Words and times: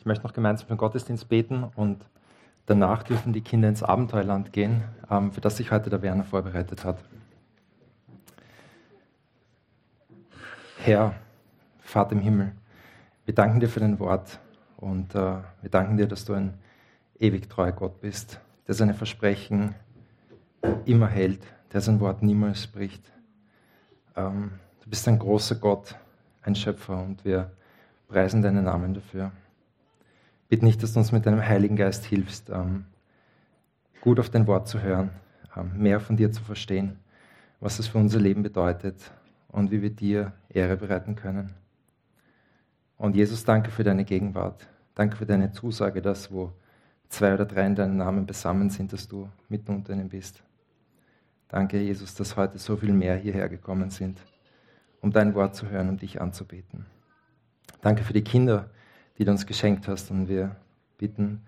Ich 0.00 0.06
möchte 0.06 0.24
noch 0.24 0.32
gemeinsam 0.32 0.66
für 0.66 0.72
den 0.72 0.78
Gottesdienst 0.78 1.28
beten 1.28 1.62
und 1.76 2.06
danach 2.64 3.02
dürfen 3.02 3.34
die 3.34 3.42
Kinder 3.42 3.68
ins 3.68 3.82
Abenteuerland 3.82 4.50
gehen, 4.50 4.82
ähm, 5.10 5.30
für 5.30 5.42
das 5.42 5.58
sich 5.58 5.70
heute 5.70 5.90
der 5.90 6.00
Werner 6.00 6.24
vorbereitet 6.24 6.86
hat. 6.86 6.96
Herr, 10.78 11.14
Vater 11.80 12.12
im 12.12 12.20
Himmel, 12.20 12.52
wir 13.26 13.34
danken 13.34 13.60
dir 13.60 13.68
für 13.68 13.80
dein 13.80 13.98
Wort 13.98 14.40
und 14.78 15.14
äh, 15.14 15.18
wir 15.60 15.70
danken 15.70 15.98
dir, 15.98 16.08
dass 16.08 16.24
du 16.24 16.32
ein 16.32 16.54
ewig 17.18 17.50
treuer 17.50 17.72
Gott 17.72 18.00
bist, 18.00 18.40
der 18.66 18.74
seine 18.74 18.94
Versprechen 18.94 19.74
immer 20.86 21.08
hält, 21.08 21.42
der 21.74 21.82
sein 21.82 22.00
Wort 22.00 22.22
niemals 22.22 22.66
bricht. 22.66 23.02
Ähm, 24.16 24.52
du 24.82 24.88
bist 24.88 25.06
ein 25.08 25.18
großer 25.18 25.56
Gott, 25.56 25.94
ein 26.40 26.54
Schöpfer 26.54 27.02
und 27.02 27.22
wir 27.22 27.50
preisen 28.08 28.40
deinen 28.40 28.64
Namen 28.64 28.94
dafür. 28.94 29.30
Bitte 30.50 30.64
nicht, 30.64 30.82
dass 30.82 30.94
du 30.94 30.98
uns 30.98 31.12
mit 31.12 31.26
deinem 31.26 31.46
Heiligen 31.46 31.76
Geist 31.76 32.04
hilfst, 32.04 32.50
ähm, 32.50 32.84
gut 34.00 34.18
auf 34.18 34.30
dein 34.30 34.48
Wort 34.48 34.66
zu 34.66 34.82
hören, 34.82 35.10
ähm, 35.56 35.70
mehr 35.76 36.00
von 36.00 36.16
dir 36.16 36.32
zu 36.32 36.42
verstehen, 36.42 36.98
was 37.60 37.78
es 37.78 37.86
für 37.86 37.98
unser 37.98 38.18
Leben 38.18 38.42
bedeutet 38.42 39.12
und 39.46 39.70
wie 39.70 39.80
wir 39.80 39.90
dir 39.90 40.32
Ehre 40.48 40.76
bereiten 40.76 41.14
können. 41.14 41.54
Und 42.96 43.14
Jesus, 43.14 43.44
danke 43.44 43.70
für 43.70 43.84
deine 43.84 44.04
Gegenwart. 44.04 44.66
Danke 44.96 45.16
für 45.16 45.24
deine 45.24 45.52
Zusage, 45.52 46.02
dass 46.02 46.32
wo 46.32 46.52
zwei 47.08 47.32
oder 47.34 47.46
drei 47.46 47.66
in 47.66 47.76
deinem 47.76 47.96
Namen 47.96 48.26
besammen 48.26 48.70
sind, 48.70 48.92
dass 48.92 49.06
du 49.06 49.28
mitten 49.48 49.72
unter 49.72 49.92
ihnen 49.92 50.08
bist. 50.08 50.42
Danke, 51.46 51.80
Jesus, 51.80 52.16
dass 52.16 52.36
heute 52.36 52.58
so 52.58 52.76
viel 52.76 52.92
mehr 52.92 53.14
hierher 53.14 53.48
gekommen 53.48 53.90
sind, 53.90 54.20
um 55.00 55.12
dein 55.12 55.32
Wort 55.36 55.54
zu 55.54 55.70
hören, 55.70 55.90
um 55.90 55.96
dich 55.96 56.20
anzubeten. 56.20 56.86
Danke 57.82 58.02
für 58.02 58.12
die 58.12 58.24
Kinder, 58.24 58.68
die 59.20 59.26
du 59.26 59.32
uns 59.32 59.46
geschenkt 59.46 59.86
hast. 59.86 60.10
Und 60.10 60.28
wir 60.28 60.56
bitten 60.96 61.42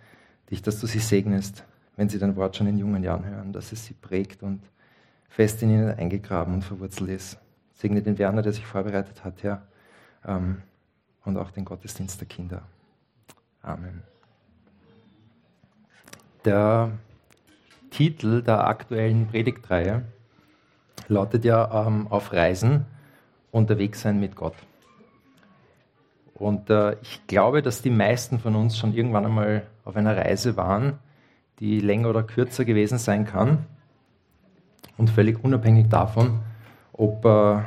dich, 0.50 0.60
dass 0.60 0.78
du 0.78 0.86
sie 0.86 0.98
segnest, 0.98 1.64
wenn 1.96 2.10
sie 2.10 2.18
dein 2.18 2.36
Wort 2.36 2.54
schon 2.54 2.66
in 2.66 2.76
jungen 2.76 3.02
Jahren 3.02 3.24
hören, 3.24 3.52
dass 3.54 3.73
es 3.73 3.87
sie 3.87 3.95
prägt 3.95 4.42
und 4.42 4.60
fest 5.30 5.62
in 5.62 5.70
ihnen 5.70 5.90
eingegraben 5.90 6.52
und 6.52 6.62
verwurzelt 6.62 7.09
ist. 7.09 7.38
Segne 7.73 8.02
den 8.02 8.18
Werner, 8.18 8.42
der 8.42 8.52
sich 8.52 8.66
vorbereitet 8.66 9.24
hat, 9.24 9.42
Herr, 9.42 9.62
ähm, 10.26 10.60
und 11.24 11.38
auch 11.38 11.51
den 11.51 11.64
Gottesdienst 11.64 12.20
der 12.20 12.29
Kinder. 12.29 12.62
Amen. 13.62 14.02
Der 16.45 16.90
Titel 17.90 18.42
der 18.42 18.66
aktuellen 18.66 19.29
Predigtreihe 19.29 20.02
lautet 21.09 21.46
ja 21.46 21.86
ähm, 21.86 22.07
auf 22.09 22.32
Reisen 22.34 22.84
unterwegs 23.51 24.02
sein 24.02 24.20
mit 24.20 24.36
Gott. 24.36 24.57
Und 26.35 26.71
äh, 26.71 26.97
ich 27.02 27.27
glaube, 27.27 27.63
dass 27.63 27.83
die 27.83 27.91
meisten 27.91 28.38
von 28.38 28.57
uns 28.57 28.79
schon 28.79 28.95
irgendwann 28.95 29.27
einmal 29.27 29.66
auf 29.85 29.97
einer 29.97 30.16
Reise 30.16 30.57
waren, 30.57 30.99
die 31.59 31.80
länger 31.80 32.11
oder 32.11 32.23
kürzer 32.23 32.65
gewesen 32.65 32.99
sein 32.99 33.27
kann. 33.27 33.66
Und 34.97 35.10
völlig 35.10 35.43
unabhängig 35.43 35.88
davon, 35.88 36.41
ob 36.93 37.25
äh, 37.25 37.60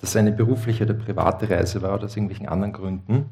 das 0.00 0.16
eine 0.16 0.32
berufliche 0.32 0.84
oder 0.84 0.94
private 0.94 1.50
Reise 1.50 1.82
war 1.82 1.94
oder 1.94 2.04
aus 2.04 2.16
irgendwelchen 2.16 2.48
anderen 2.48 2.72
Gründen, 2.72 3.30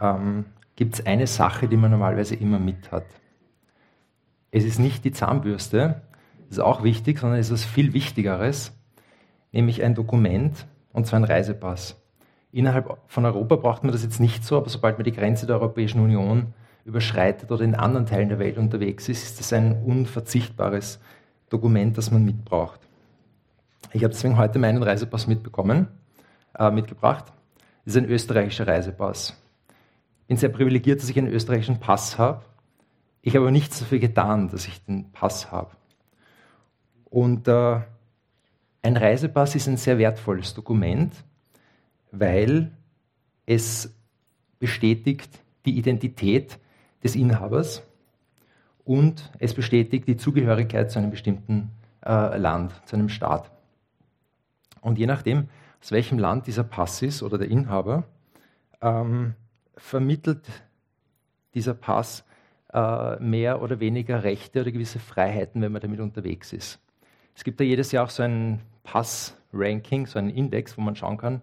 ähm, 0.00 0.46
gibt 0.76 0.94
es 0.94 1.06
eine 1.06 1.26
Sache, 1.26 1.68
die 1.68 1.76
man 1.76 1.90
normalerweise 1.90 2.34
immer 2.34 2.58
mit 2.58 2.90
hat. 2.92 3.06
Es 4.50 4.64
ist 4.64 4.78
nicht 4.78 5.04
die 5.04 5.12
Zahnbürste, 5.12 6.02
das 6.48 6.58
ist 6.58 6.64
auch 6.64 6.82
wichtig, 6.82 7.18
sondern 7.18 7.38
es 7.38 7.46
ist 7.46 7.52
was 7.52 7.64
viel 7.64 7.94
Wichtigeres, 7.94 8.76
nämlich 9.52 9.82
ein 9.82 9.94
Dokument, 9.94 10.66
und 10.92 11.06
zwar 11.06 11.20
ein 11.20 11.24
Reisepass. 11.24 12.01
Innerhalb 12.52 12.98
von 13.06 13.24
Europa 13.24 13.56
braucht 13.56 13.82
man 13.82 13.92
das 13.92 14.02
jetzt 14.02 14.20
nicht 14.20 14.44
so, 14.44 14.58
aber 14.58 14.68
sobald 14.68 14.98
man 14.98 15.04
die 15.04 15.12
Grenze 15.12 15.46
der 15.46 15.56
Europäischen 15.56 16.00
Union 16.00 16.52
überschreitet 16.84 17.50
oder 17.50 17.64
in 17.64 17.74
anderen 17.74 18.04
Teilen 18.04 18.28
der 18.28 18.38
Welt 18.38 18.58
unterwegs 18.58 19.08
ist, 19.08 19.22
ist 19.22 19.40
das 19.40 19.54
ein 19.54 19.82
unverzichtbares 19.82 21.00
Dokument, 21.48 21.96
das 21.96 22.10
man 22.10 22.24
mitbraucht. 22.24 22.80
Ich 23.92 24.04
habe 24.04 24.12
deswegen 24.12 24.36
heute 24.36 24.58
meinen 24.58 24.82
Reisepass 24.82 25.26
mitbekommen, 25.26 25.88
äh, 26.58 26.70
mitgebracht. 26.70 27.24
Das 27.84 27.94
ist 27.94 28.02
ein 28.02 28.10
österreichischer 28.10 28.66
Reisepass. 28.66 29.36
Ich 30.20 30.26
bin 30.28 30.36
sehr 30.36 30.50
privilegiert, 30.50 31.00
dass 31.00 31.08
ich 31.08 31.18
einen 31.18 31.32
österreichischen 31.32 31.80
Pass 31.80 32.18
habe. 32.18 32.42
Ich 33.22 33.34
habe 33.34 33.44
aber 33.44 33.50
nichts 33.50 33.78
dafür 33.78 33.98
getan, 33.98 34.48
dass 34.50 34.66
ich 34.66 34.84
den 34.84 35.10
Pass 35.12 35.50
habe. 35.50 35.70
Und 37.04 37.48
äh, 37.48 37.80
ein 38.82 38.96
Reisepass 38.96 39.54
ist 39.54 39.68
ein 39.68 39.76
sehr 39.78 39.96
wertvolles 39.96 40.54
Dokument, 40.54 41.12
weil 42.12 42.70
es 43.46 43.92
bestätigt 44.60 45.40
die 45.66 45.76
Identität 45.76 46.58
des 47.02 47.16
Inhabers 47.16 47.82
und 48.84 49.32
es 49.38 49.54
bestätigt 49.54 50.06
die 50.06 50.16
Zugehörigkeit 50.16 50.90
zu 50.90 50.98
einem 50.98 51.10
bestimmten 51.10 51.70
äh, 52.04 52.38
Land, 52.38 52.72
zu 52.86 52.96
einem 52.96 53.08
Staat. 53.08 53.50
Und 54.80 54.98
je 54.98 55.06
nachdem, 55.06 55.48
aus 55.80 55.90
welchem 55.90 56.18
Land 56.18 56.46
dieser 56.46 56.64
Pass 56.64 57.02
ist 57.02 57.22
oder 57.22 57.38
der 57.38 57.48
Inhaber, 57.48 58.04
ähm, 58.80 59.34
vermittelt 59.76 60.44
dieser 61.54 61.74
Pass 61.74 62.24
äh, 62.72 63.16
mehr 63.20 63.62
oder 63.62 63.80
weniger 63.80 64.24
Rechte 64.24 64.60
oder 64.60 64.72
gewisse 64.72 64.98
Freiheiten, 64.98 65.62
wenn 65.62 65.72
man 65.72 65.82
damit 65.82 66.00
unterwegs 66.00 66.52
ist. 66.52 66.80
Es 67.34 67.44
gibt 67.44 67.60
da 67.60 67.64
jedes 67.64 67.92
Jahr 67.92 68.04
auch 68.04 68.10
so 68.10 68.22
ein 68.22 68.60
Pass-Ranking, 68.84 70.06
so 70.06 70.18
einen 70.18 70.30
Index, 70.30 70.76
wo 70.76 70.82
man 70.82 70.96
schauen 70.96 71.16
kann, 71.16 71.42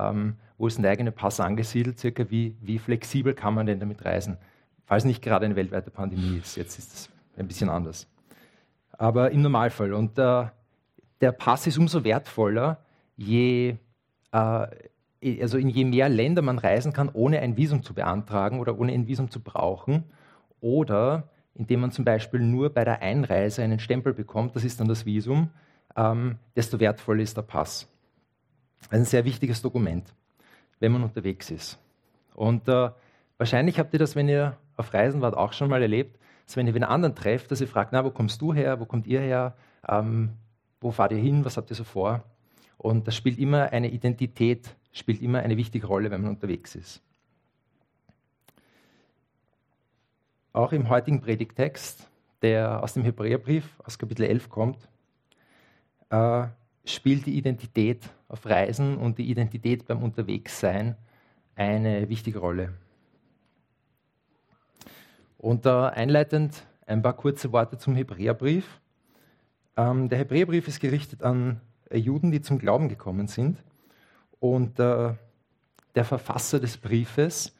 ähm, 0.00 0.36
wo 0.58 0.66
ist 0.66 0.78
ein 0.78 0.86
eigener 0.86 1.10
Pass 1.10 1.40
angesiedelt, 1.40 1.98
circa 1.98 2.30
wie, 2.30 2.56
wie 2.60 2.78
flexibel 2.78 3.34
kann 3.34 3.54
man 3.54 3.66
denn 3.66 3.80
damit 3.80 4.04
reisen, 4.04 4.36
falls 4.84 5.04
nicht 5.04 5.22
gerade 5.22 5.46
eine 5.46 5.56
weltweite 5.56 5.90
Pandemie 5.90 6.38
ist. 6.38 6.56
Jetzt 6.56 6.78
ist 6.78 6.92
es 6.92 7.10
ein 7.36 7.48
bisschen 7.48 7.68
anders. 7.68 8.06
Aber 8.92 9.30
im 9.30 9.42
Normalfall. 9.42 9.94
Und 9.94 10.18
äh, 10.18 10.46
der 11.20 11.32
Pass 11.32 11.66
ist 11.66 11.78
umso 11.78 12.04
wertvoller, 12.04 12.84
je, 13.16 13.76
äh, 14.32 14.66
also 15.40 15.58
in 15.58 15.68
je 15.68 15.84
mehr 15.84 16.08
Länder 16.08 16.42
man 16.42 16.58
reisen 16.58 16.92
kann, 16.92 17.08
ohne 17.12 17.40
ein 17.40 17.56
Visum 17.56 17.82
zu 17.82 17.94
beantragen 17.94 18.60
oder 18.60 18.78
ohne 18.78 18.92
ein 18.92 19.06
Visum 19.06 19.30
zu 19.30 19.40
brauchen. 19.40 20.04
Oder 20.60 21.28
indem 21.54 21.80
man 21.80 21.90
zum 21.90 22.04
Beispiel 22.04 22.40
nur 22.40 22.70
bei 22.70 22.84
der 22.84 23.02
Einreise 23.02 23.62
einen 23.62 23.80
Stempel 23.80 24.14
bekommt, 24.14 24.56
das 24.56 24.64
ist 24.64 24.80
dann 24.80 24.88
das 24.88 25.06
Visum, 25.06 25.50
ähm, 25.96 26.36
desto 26.56 26.80
wertvoller 26.80 27.22
ist 27.22 27.36
der 27.36 27.42
Pass. 27.42 27.89
Ein 28.88 29.04
sehr 29.04 29.24
wichtiges 29.24 29.62
Dokument, 29.62 30.12
wenn 30.78 30.92
man 30.92 31.02
unterwegs 31.02 31.50
ist. 31.50 31.78
Und 32.34 32.68
äh, 32.68 32.90
wahrscheinlich 33.38 33.78
habt 33.78 33.92
ihr 33.92 33.98
das, 33.98 34.16
wenn 34.16 34.28
ihr 34.28 34.56
auf 34.76 34.92
Reisen 34.94 35.20
wart, 35.20 35.36
auch 35.36 35.52
schon 35.52 35.68
mal 35.68 35.82
erlebt, 35.82 36.18
dass 36.46 36.56
wenn 36.56 36.66
ihr 36.66 36.74
einen 36.74 36.84
anderen 36.84 37.14
trefft, 37.14 37.50
dass 37.50 37.60
ihr 37.60 37.68
fragt, 37.68 37.92
na, 37.92 38.04
wo 38.04 38.10
kommst 38.10 38.40
du 38.40 38.52
her, 38.52 38.80
wo 38.80 38.86
kommt 38.86 39.06
ihr 39.06 39.20
her, 39.20 39.54
ähm, 39.88 40.30
wo 40.80 40.90
fahrt 40.90 41.12
ihr 41.12 41.18
hin, 41.18 41.44
was 41.44 41.56
habt 41.56 41.70
ihr 41.70 41.76
so 41.76 41.84
vor? 41.84 42.24
Und 42.78 43.06
das 43.06 43.14
spielt 43.14 43.38
immer 43.38 43.72
eine 43.72 43.90
Identität, 43.90 44.74
spielt 44.92 45.20
immer 45.20 45.40
eine 45.40 45.56
wichtige 45.56 45.86
Rolle, 45.86 46.10
wenn 46.10 46.22
man 46.22 46.30
unterwegs 46.30 46.74
ist. 46.74 47.02
Auch 50.52 50.72
im 50.72 50.88
heutigen 50.88 51.20
Predigtext, 51.20 52.08
der 52.42 52.82
aus 52.82 52.94
dem 52.94 53.04
Hebräerbrief, 53.04 53.78
aus 53.84 53.98
Kapitel 53.98 54.24
11 54.24 54.48
kommt, 54.48 54.88
äh, 56.08 56.46
spielt 56.84 57.26
die 57.26 57.36
Identität 57.36 58.08
auf 58.28 58.46
Reisen 58.46 58.96
und 58.96 59.18
die 59.18 59.30
Identität 59.30 59.86
beim 59.86 60.02
Unterwegssein 60.02 60.96
eine 61.54 62.08
wichtige 62.08 62.38
Rolle. 62.38 62.72
Und 65.38 65.66
äh, 65.66 65.70
einleitend 65.70 66.66
ein 66.86 67.02
paar 67.02 67.14
kurze 67.14 67.52
Worte 67.52 67.78
zum 67.78 67.94
Hebräerbrief. 67.94 68.80
Ähm, 69.76 70.08
der 70.08 70.18
Hebräerbrief 70.18 70.68
ist 70.68 70.80
gerichtet 70.80 71.22
an 71.22 71.60
Juden, 71.92 72.30
die 72.30 72.40
zum 72.40 72.58
Glauben 72.58 72.88
gekommen 72.88 73.26
sind. 73.26 73.62
Und 74.38 74.78
äh, 74.78 75.14
der 75.94 76.04
Verfasser 76.04 76.60
des 76.60 76.76
Briefes 76.76 77.54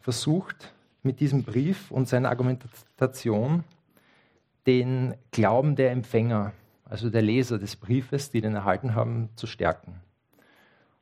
versucht 0.00 0.72
mit 1.02 1.20
diesem 1.20 1.42
Brief 1.42 1.90
und 1.90 2.08
seiner 2.08 2.30
Argumentation 2.30 3.64
den 4.66 5.14
Glauben 5.30 5.74
der 5.74 5.90
Empfänger 5.90 6.52
also 6.92 7.08
der 7.08 7.22
Leser 7.22 7.58
des 7.58 7.74
Briefes, 7.76 8.30
die 8.30 8.42
den 8.42 8.54
erhalten 8.54 8.94
haben, 8.94 9.30
zu 9.34 9.46
stärken. 9.46 10.02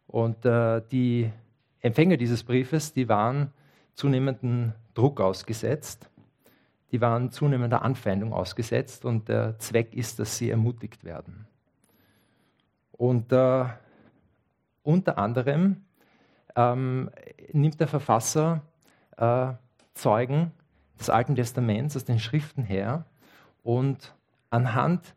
Und 0.06 0.44
äh, 0.44 0.82
die 0.92 1.32
Empfänger 1.80 2.16
dieses 2.16 2.44
Briefes, 2.44 2.92
die 2.92 3.08
waren 3.08 3.52
zunehmenden 3.94 4.72
Druck 4.94 5.20
ausgesetzt, 5.20 6.08
die 6.92 7.00
waren 7.00 7.32
zunehmender 7.32 7.82
Anfeindung 7.82 8.32
ausgesetzt 8.32 9.04
und 9.04 9.28
der 9.28 9.58
Zweck 9.58 9.92
ist, 9.96 10.20
dass 10.20 10.38
sie 10.38 10.50
ermutigt 10.50 11.02
werden. 11.02 11.48
Und 12.92 13.32
äh, 13.32 13.64
unter 14.84 15.18
anderem 15.18 15.84
ähm, 16.54 17.10
nimmt 17.52 17.80
der 17.80 17.88
Verfasser 17.88 18.62
äh, 19.16 19.54
Zeugen 19.94 20.52
des 21.00 21.10
Alten 21.10 21.34
Testaments 21.34 21.96
aus 21.96 22.04
den 22.04 22.20
Schriften 22.20 22.62
her 22.62 23.06
und 23.64 24.14
anhand 24.50 25.16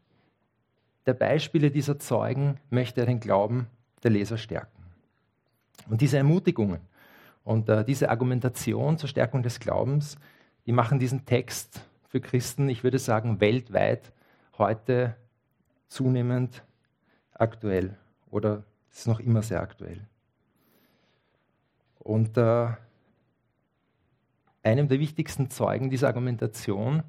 der 1.05 1.13
Beispiele 1.13 1.71
dieser 1.71 1.99
Zeugen 1.99 2.59
möchte 2.69 3.01
er 3.01 3.07
den 3.07 3.19
Glauben 3.19 3.67
der 4.03 4.11
Leser 4.11 4.37
stärken. 4.37 4.83
Und 5.89 6.01
diese 6.01 6.17
Ermutigungen 6.17 6.79
Und 7.43 7.67
äh, 7.69 7.83
diese 7.83 8.09
Argumentation 8.09 8.97
zur 8.97 9.09
Stärkung 9.09 9.43
des 9.43 9.59
Glaubens, 9.59 10.17
die 10.65 10.71
machen 10.71 10.99
diesen 10.99 11.25
Text 11.25 11.81
für 12.07 12.21
Christen, 12.21 12.69
ich 12.69 12.83
würde 12.83 12.99
sagen, 12.99 13.41
weltweit 13.41 14.13
heute 14.57 15.15
zunehmend 15.87 16.63
aktuell 17.33 17.97
oder 18.29 18.63
ist 18.91 19.07
noch 19.07 19.19
immer 19.19 19.41
sehr 19.41 19.61
aktuell. 19.61 19.99
Und 21.99 22.37
äh, 22.37 22.67
einem 24.61 24.87
der 24.87 24.99
wichtigsten 24.99 25.49
Zeugen 25.49 25.89
dieser 25.89 26.07
Argumentation, 26.07 27.03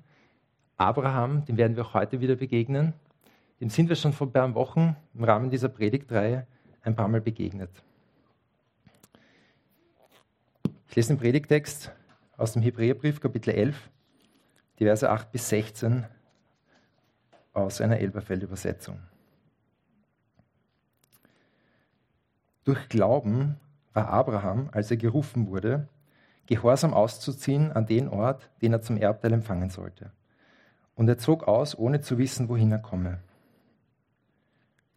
Abraham, 0.77 1.45
dem 1.45 1.57
werden 1.57 1.77
wir 1.77 1.87
auch 1.87 1.95
heute 1.95 2.21
wieder 2.21 2.35
begegnen, 2.35 2.95
dem 3.61 3.71
sind 3.71 3.89
wir 3.89 3.97
schon 3.97 4.13
vor 4.13 4.27
ein 4.27 4.33
paar 4.33 4.55
Wochen 4.55 4.97
im 5.15 5.25
Rahmen 5.25 5.51
dieser 5.51 5.69
Predigtreihe 5.69 6.47
ein 6.83 6.97
paar 6.97 7.09
Mal 7.09 7.21
begegnet. 7.21 7.71
Ich 10.89 10.97
lese 10.97 11.09
den 11.09 11.19
Predigtext 11.19 11.93
aus 12.37 12.53
dem 12.53 12.63
Hebräerbrief, 12.63 13.21
Kapitel 13.21 13.51
11, 13.51 13.91
die 14.79 14.85
Verse 14.85 15.09
8 15.09 15.33
bis 15.33 15.49
16 15.49 16.07
aus 17.53 17.81
einer 17.81 17.99
Elberfeld-Übersetzung. 17.99 18.99
Durch 22.65 22.89
Glauben 22.89 23.57
war 23.93 24.09
Abraham, 24.09 24.69
als 24.73 24.91
er 24.91 24.97
gerufen 24.97 25.49
wurde, 25.49 25.89
gehorsam 26.47 26.95
auszuziehen 26.95 27.73
an 27.73 27.87
den 27.87 28.09
Ort, 28.09 28.51
den 28.63 28.73
er 28.73 28.83
zum 28.83 28.97
Erbteil 28.97 29.33
empfangen 29.33 29.71
sollte. 29.71 30.11
Und 30.95 31.09
er 31.09 31.19
zog 31.19 31.47
aus, 31.49 31.77
ohne 31.79 32.01
zu 32.01 32.19
wissen, 32.19 32.49
wohin 32.49 32.73
er 32.73 32.79
komme. 32.79 33.21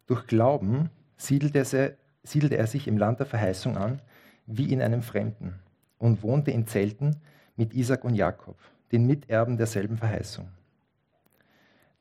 Durch 0.08 0.26
Glauben 0.26 0.88
siedelte 1.18 1.58
er, 1.58 1.92
siedelte 2.22 2.56
er 2.56 2.66
sich 2.66 2.88
im 2.88 2.96
Land 2.96 3.20
der 3.20 3.26
Verheißung 3.26 3.76
an, 3.76 4.00
wie 4.46 4.72
in 4.72 4.80
einem 4.80 5.02
Fremden, 5.02 5.60
und 5.98 6.22
wohnte 6.22 6.50
in 6.50 6.66
Zelten 6.66 7.20
mit 7.56 7.74
Isaac 7.74 8.04
und 8.04 8.14
Jakob, 8.14 8.56
den 8.90 9.06
Miterben 9.06 9.58
derselben 9.58 9.98
Verheißung. 9.98 10.48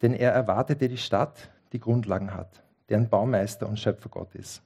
Denn 0.01 0.13
er 0.13 0.31
erwartete 0.31 0.87
die 0.87 0.97
Stadt, 0.97 1.49
die 1.73 1.81
Grundlagen 1.81 2.33
hat, 2.33 2.63
deren 2.87 3.09
Baumeister 3.09 3.67
und 3.67 3.77
Schöpfer 3.77 4.07
Gott 4.07 4.33
ist. 4.35 4.61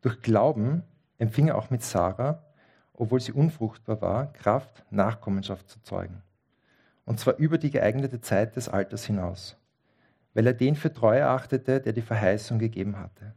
Durch 0.00 0.22
Glauben 0.22 0.82
empfing 1.18 1.48
er 1.48 1.58
auch 1.58 1.68
mit 1.68 1.82
Sarah, 1.82 2.42
obwohl 2.94 3.20
sie 3.20 3.32
unfruchtbar 3.32 4.00
war, 4.00 4.32
Kraft, 4.32 4.84
Nachkommenschaft 4.90 5.68
zu 5.68 5.82
zeugen. 5.82 6.22
Und 7.04 7.20
zwar 7.20 7.36
über 7.36 7.58
die 7.58 7.70
geeignete 7.70 8.22
Zeit 8.22 8.56
des 8.56 8.70
Alters 8.70 9.04
hinaus, 9.04 9.59
weil 10.34 10.46
er 10.46 10.52
den 10.52 10.76
für 10.76 10.92
treu 10.92 11.16
erachtete, 11.16 11.80
der 11.80 11.92
die 11.92 12.02
Verheißung 12.02 12.58
gegeben 12.58 12.98
hatte. 12.98 13.34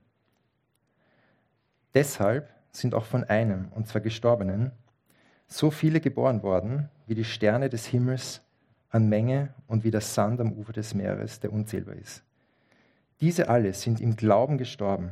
Deshalb 1.93 2.49
sind 2.71 2.95
auch 2.95 3.05
von 3.05 3.23
einem, 3.23 3.67
und 3.71 3.87
zwar 3.87 4.01
Gestorbenen, 4.01 4.71
so 5.47 5.71
viele 5.71 5.99
geboren 5.99 6.41
worden, 6.41 6.89
wie 7.05 7.15
die 7.15 7.23
Sterne 7.23 7.69
des 7.69 7.85
Himmels 7.85 8.41
an 8.89 9.09
Menge 9.09 9.53
und 9.67 9.83
wie 9.83 9.91
der 9.91 10.01
Sand 10.01 10.39
am 10.39 10.53
Ufer 10.53 10.73
des 10.73 10.93
Meeres, 10.93 11.39
der 11.39 11.51
unzählbar 11.51 11.95
ist. 11.95 12.23
Diese 13.21 13.49
alle 13.49 13.73
sind 13.73 14.01
im 14.01 14.15
Glauben 14.15 14.57
gestorben 14.57 15.11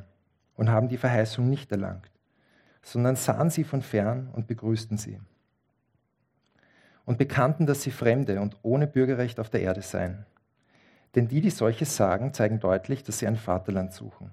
und 0.56 0.70
haben 0.70 0.90
die 0.90 0.98
Verheißung 0.98 1.50
nicht 1.50 1.72
erlangt, 1.72 2.12
sondern 2.82 3.16
sahen 3.16 3.50
sie 3.50 3.64
von 3.64 3.82
fern 3.82 4.30
und 4.34 4.48
begrüßten 4.48 4.98
sie 4.98 5.20
und 7.06 7.18
bekannten, 7.18 7.66
dass 7.66 7.82
sie 7.82 7.92
Fremde 7.92 8.40
und 8.42 8.58
ohne 8.62 8.88
Bürgerrecht 8.88 9.40
auf 9.40 9.50
der 9.50 9.62
Erde 9.62 9.82
seien. 9.82 10.26
Denn 11.16 11.28
die, 11.28 11.42
die 11.42 11.50
solches 11.50 11.96
sagen, 11.96 12.34
zeigen 12.34 12.60
deutlich, 12.60 13.04
dass 13.04 13.20
sie 13.20 13.28
ein 13.28 13.36
Vaterland 13.36 13.94
suchen. 13.94 14.32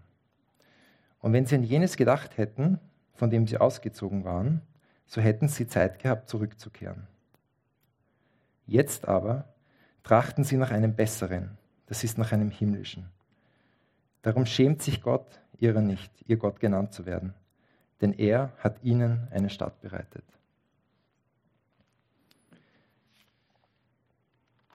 Und 1.20 1.32
wenn 1.32 1.46
sie 1.46 1.56
an 1.56 1.64
jenes 1.64 1.96
gedacht 1.96 2.38
hätten, 2.38 2.78
von 3.14 3.30
dem 3.30 3.46
sie 3.46 3.58
ausgezogen 3.58 4.24
waren, 4.24 4.62
so 5.06 5.20
hätten 5.20 5.48
sie 5.48 5.66
Zeit 5.66 5.98
gehabt, 5.98 6.28
zurückzukehren. 6.28 7.08
Jetzt 8.66 9.08
aber 9.08 9.52
trachten 10.04 10.44
sie 10.44 10.56
nach 10.56 10.70
einem 10.70 10.94
besseren, 10.94 11.58
das 11.86 12.04
ist 12.04 12.18
nach 12.18 12.32
einem 12.32 12.50
himmlischen. 12.50 13.10
Darum 14.22 14.46
schämt 14.46 14.82
sich 14.82 15.02
Gott 15.02 15.40
ihrer 15.58 15.80
nicht, 15.80 16.12
ihr 16.26 16.36
Gott 16.36 16.60
genannt 16.60 16.92
zu 16.92 17.06
werden, 17.06 17.34
denn 18.00 18.12
er 18.12 18.52
hat 18.58 18.82
ihnen 18.84 19.26
eine 19.30 19.50
Stadt 19.50 19.80
bereitet. 19.80 20.24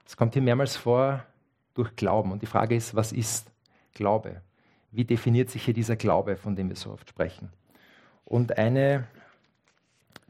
Es 0.04 0.16
kommt 0.16 0.34
hier 0.34 0.42
mehrmals 0.42 0.76
vor 0.76 1.24
durch 1.74 1.94
Glauben. 1.96 2.32
Und 2.32 2.42
die 2.42 2.46
Frage 2.46 2.74
ist, 2.74 2.94
was 2.94 3.12
ist 3.12 3.50
Glaube? 3.92 4.40
Wie 4.90 5.04
definiert 5.04 5.50
sich 5.50 5.64
hier 5.64 5.74
dieser 5.74 5.96
Glaube, 5.96 6.36
von 6.36 6.56
dem 6.56 6.68
wir 6.68 6.76
so 6.76 6.92
oft 6.92 7.08
sprechen? 7.08 7.50
Und 8.24 8.58
eine 8.58 9.06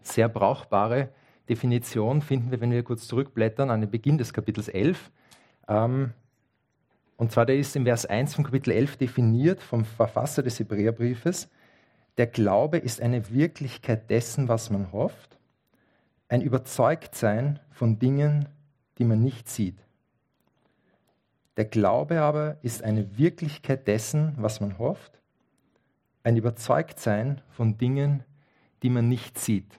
sehr 0.02 0.28
brauchbare 0.28 1.10
Definition 1.48 2.22
finden 2.22 2.50
wir, 2.50 2.60
wenn 2.60 2.70
wir 2.70 2.82
kurz 2.82 3.06
zurückblättern, 3.06 3.70
an 3.70 3.80
den 3.80 3.90
Beginn 3.90 4.18
des 4.18 4.32
Kapitels 4.32 4.68
11. 4.68 5.10
Ähm, 5.68 6.12
und 7.16 7.30
zwar, 7.30 7.46
der 7.46 7.56
ist 7.56 7.76
im 7.76 7.84
Vers 7.84 8.06
1 8.06 8.34
von 8.34 8.44
Kapitel 8.44 8.72
11 8.72 8.96
definiert 8.96 9.62
vom 9.62 9.84
Verfasser 9.84 10.42
des 10.42 10.58
Hebräerbriefes. 10.58 11.48
Der 12.16 12.26
Glaube 12.26 12.78
ist 12.78 13.00
eine 13.00 13.30
Wirklichkeit 13.30 14.10
dessen, 14.10 14.48
was 14.48 14.70
man 14.70 14.92
hofft, 14.92 15.38
ein 16.28 16.40
Überzeugtsein 16.40 17.60
von 17.70 17.98
Dingen, 17.98 18.48
die 18.98 19.04
man 19.04 19.20
nicht 19.20 19.48
sieht. 19.48 19.83
Der 21.56 21.64
Glaube 21.64 22.20
aber 22.20 22.56
ist 22.62 22.82
eine 22.82 23.16
Wirklichkeit 23.16 23.86
dessen, 23.86 24.34
was 24.36 24.60
man 24.60 24.78
hofft, 24.78 25.20
ein 26.24 26.36
Überzeugtsein 26.36 27.42
von 27.50 27.78
Dingen, 27.78 28.24
die 28.82 28.90
man 28.90 29.08
nicht 29.08 29.38
sieht. 29.38 29.78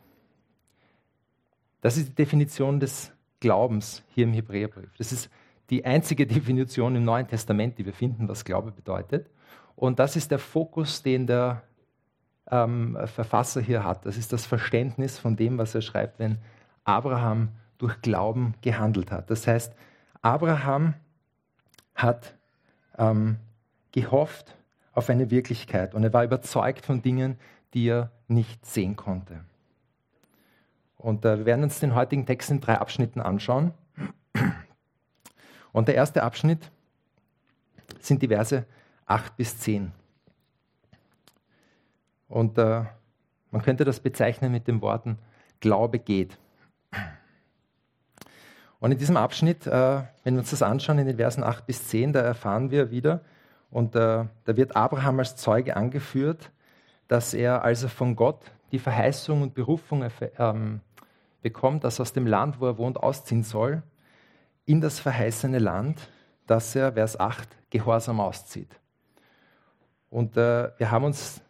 Das 1.81 1.97
ist 1.97 2.09
die 2.09 2.15
Definition 2.15 2.79
des 2.79 3.11
Glaubens 3.39 4.03
hier 4.07 4.23
im 4.23 4.33
Hebräerbrief. 4.33 4.89
Das 4.97 5.11
ist 5.11 5.29
die 5.69 5.85
einzige 5.85 6.25
Definition 6.27 6.95
im 6.95 7.03
Neuen 7.03 7.27
Testament, 7.27 7.77
die 7.77 7.85
wir 7.85 7.93
finden, 7.93 8.27
was 8.27 8.45
Glaube 8.45 8.71
bedeutet. 8.71 9.29
Und 9.75 9.99
das 9.99 10.15
ist 10.15 10.31
der 10.31 10.39
Fokus, 10.39 11.03
den 11.03 11.27
der 11.27 11.63
ähm, 12.49 12.97
Verfasser 13.05 13.61
hier 13.61 13.83
hat. 13.83 14.05
Das 14.05 14.17
ist 14.17 14.31
das 14.31 14.45
Verständnis 14.45 15.19
von 15.19 15.35
dem, 15.35 15.57
was 15.57 15.75
er 15.75 15.81
schreibt, 15.81 16.19
wenn 16.19 16.37
Abraham 16.85 17.49
durch 17.77 18.01
Glauben 18.01 18.53
gehandelt 18.61 19.11
hat. 19.11 19.29
Das 19.29 19.45
heißt, 19.47 19.73
Abraham 20.21 20.93
hat 21.95 22.35
ähm, 22.97 23.37
gehofft 23.91 24.55
auf 24.93 25.09
eine 25.09 25.31
Wirklichkeit 25.31 25.95
und 25.95 26.03
er 26.03 26.13
war 26.13 26.23
überzeugt 26.23 26.85
von 26.85 27.01
Dingen, 27.01 27.37
die 27.73 27.87
er 27.87 28.11
nicht 28.27 28.65
sehen 28.65 28.95
konnte. 28.95 29.43
Und 30.97 31.25
äh, 31.25 31.39
wir 31.39 31.45
werden 31.45 31.63
uns 31.63 31.79
den 31.79 31.95
heutigen 31.95 32.25
Text 32.25 32.51
in 32.51 32.61
drei 32.61 32.77
Abschnitten 32.77 33.21
anschauen. 33.21 33.73
Und 35.71 35.87
der 35.87 35.95
erste 35.95 36.23
Abschnitt 36.23 36.71
sind 37.99 38.21
die 38.21 38.29
Verse 38.29 38.65
8 39.05 39.35
bis 39.35 39.59
10. 39.59 39.91
Und 42.27 42.57
äh, 42.57 42.83
man 43.51 43.61
könnte 43.61 43.85
das 43.85 43.99
bezeichnen 43.99 44.51
mit 44.51 44.67
den 44.67 44.81
Worten 44.81 45.17
Glaube 45.59 45.99
geht. 45.99 46.37
Und 48.85 48.91
in 48.91 48.99
diesem 48.99 49.17
Abschnitt, 49.17 49.65
äh, 49.65 50.03
wenn 50.23 50.35
wir 50.35 50.41
uns 50.41 50.51
das 50.51 50.61
anschauen, 50.61 50.99
in 50.99 51.07
den 51.07 51.17
Versen 51.17 51.43
8 51.43 51.65
bis 51.65 51.87
10, 51.87 52.13
da 52.13 52.19
erfahren 52.19 52.69
wir 52.69 52.91
wieder, 52.91 53.21
und 53.71 53.95
äh, 53.95 54.25
da 54.43 54.57
wird 54.57 54.75
Abraham 54.75 55.17
als 55.17 55.35
Zeuge 55.37 55.75
angeführt, 55.75 56.51
dass 57.07 57.33
er, 57.33 57.63
als 57.63 57.81
er 57.81 57.89
von 57.89 58.15
Gott 58.15 58.51
die 58.71 58.77
Verheißung 58.77 59.41
und 59.41 59.55
Berufung 59.55 60.07
ähm, 60.37 60.81
bekommt, 61.41 61.83
dass 61.83 61.97
er 61.97 62.03
aus 62.03 62.13
dem 62.13 62.27
Land, 62.27 62.59
wo 62.61 62.67
er 62.67 62.77
wohnt, 62.77 62.97
ausziehen 63.01 63.41
soll, 63.41 63.81
in 64.65 64.81
das 64.81 64.99
verheißene 64.99 65.57
Land, 65.57 66.07
dass 66.45 66.75
er, 66.75 66.93
Vers 66.93 67.19
8, 67.19 67.49
gehorsam 67.71 68.19
auszieht. 68.19 68.79
Und 70.11 70.37
äh, 70.37 70.69
wir 70.77 70.91
haben 70.91 71.05
uns 71.05 71.41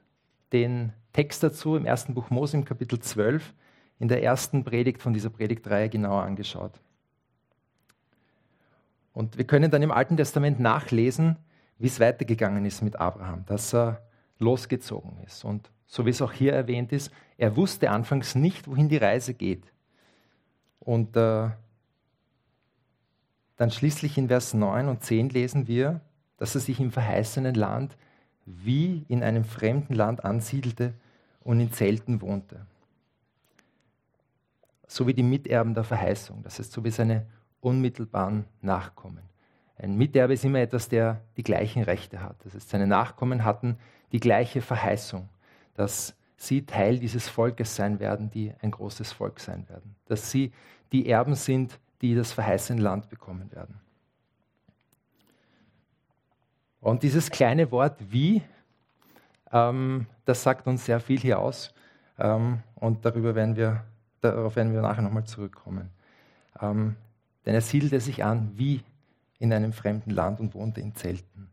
den 0.54 0.94
Text 1.12 1.44
dazu 1.44 1.76
im 1.76 1.86
ersten 1.86 2.14
Buch 2.14 2.30
Mose 2.30 2.56
im 2.56 2.64
Kapitel 2.64 2.98
12 2.98 3.54
in 4.00 4.08
der 4.08 4.24
ersten 4.24 4.64
Predigt 4.64 5.02
von 5.02 5.12
dieser 5.12 5.32
Predigtreihe 5.32 5.90
genauer 5.90 6.24
angeschaut. 6.24 6.80
Und 9.16 9.38
wir 9.38 9.48
können 9.48 9.72
dann 9.72 9.82
im 9.82 9.92
Alten 9.92 10.18
Testament 10.18 10.60
nachlesen, 10.60 11.38
wie 11.80 11.88
es 11.88 12.02
weitergegangen 12.02 12.66
ist 12.66 12.82
mit 12.82 12.98
Abraham, 12.98 13.46
dass 13.46 13.74
er 13.74 14.02
losgezogen 14.40 15.18
ist. 15.26 15.46
Und 15.46 15.72
so 15.88 16.06
wie 16.06 16.10
es 16.10 16.22
auch 16.22 16.34
hier 16.34 16.52
erwähnt 16.52 16.92
ist, 16.92 17.12
er 17.38 17.56
wusste 17.56 17.90
anfangs 17.90 18.36
nicht, 18.36 18.68
wohin 18.68 18.90
die 18.90 18.98
Reise 18.98 19.34
geht. 19.34 19.72
Und 20.82 21.16
äh, 21.16 21.50
dann 23.56 23.72
schließlich 23.72 24.18
in 24.18 24.28
Vers 24.28 24.54
9 24.54 24.90
und 24.90 25.02
10 25.02 25.30
lesen 25.30 25.66
wir, 25.66 26.02
dass 26.38 26.54
er 26.54 26.62
sich 26.62 26.82
im 26.82 26.92
verheißenen 26.92 27.56
Land 27.56 27.96
wie 28.46 29.06
in 29.08 29.24
einem 29.24 29.46
fremden 29.46 29.94
Land 29.94 30.26
ansiedelte 30.26 30.94
und 31.40 31.62
in 31.62 31.72
Zelten 31.72 32.22
wohnte. 32.22 32.66
So 34.88 35.08
wie 35.08 35.14
die 35.14 35.24
Miterben 35.24 35.74
der 35.74 35.86
Verheißung, 35.86 36.44
das 36.44 36.60
heißt, 36.60 36.74
so 36.74 36.84
wie 36.84 36.92
seine 36.92 37.26
unmittelbaren 37.66 38.46
Nachkommen. 38.62 39.24
Ein 39.78 39.98
Miterbe 39.98 40.34
ist 40.34 40.46
immer 40.46 40.60
etwas, 40.60 40.88
der 40.88 41.22
die 41.36 41.44
gleichen 41.44 41.84
Rechte 41.84 42.22
hat. 42.22 42.38
Das 42.46 42.54
heißt, 42.54 42.70
seine 42.70 42.88
Nachkommen 42.88 43.44
hatten 43.44 43.78
die 44.12 44.20
gleiche 44.20 44.62
Verheißung, 44.62 45.28
dass 45.74 46.16
sie 46.38 46.66
Teil 46.66 47.00
dieses 47.00 47.28
Volkes 47.28 47.76
sein 47.76 48.00
werden, 48.00 48.30
die 48.30 48.54
ein 48.62 48.72
großes 48.72 49.12
Volk 49.12 49.40
sein 49.40 49.68
werden. 49.68 49.96
Dass 50.06 50.32
sie 50.32 50.54
die 50.92 51.10
Erben 51.10 51.36
sind, 51.36 51.80
die 52.02 52.16
das 52.16 52.32
verheißene 52.32 52.82
Land 52.82 53.10
bekommen 53.10 53.52
werden. 53.52 53.82
Und 56.80 57.02
dieses 57.02 57.32
kleine 57.32 57.72
Wort 57.72 57.98
wie, 58.12 58.44
ähm, 59.52 60.06
das 60.26 60.44
sagt 60.44 60.68
uns 60.68 60.86
sehr 60.86 61.00
viel 61.00 61.20
hier 61.20 61.40
aus. 61.40 61.74
Ähm, 62.20 62.60
und 62.76 63.04
darüber 63.04 63.34
werden 63.34 63.56
wir, 63.56 63.84
darauf 64.22 64.56
werden 64.56 64.72
wir 64.72 64.82
nachher 64.82 65.02
nochmal 65.02 65.24
zurückkommen. 65.24 65.90
Ähm, 66.62 66.96
denn 67.46 67.54
er 67.54 67.62
siedelte 67.62 68.00
sich 68.00 68.24
an 68.24 68.52
wie 68.56 68.82
in 69.40 69.54
einem 69.54 69.74
fremden 69.74 70.12
Land 70.12 70.40
und 70.40 70.54
wohnte 70.54 70.82
in 70.82 70.96
Zelten. 70.96 71.50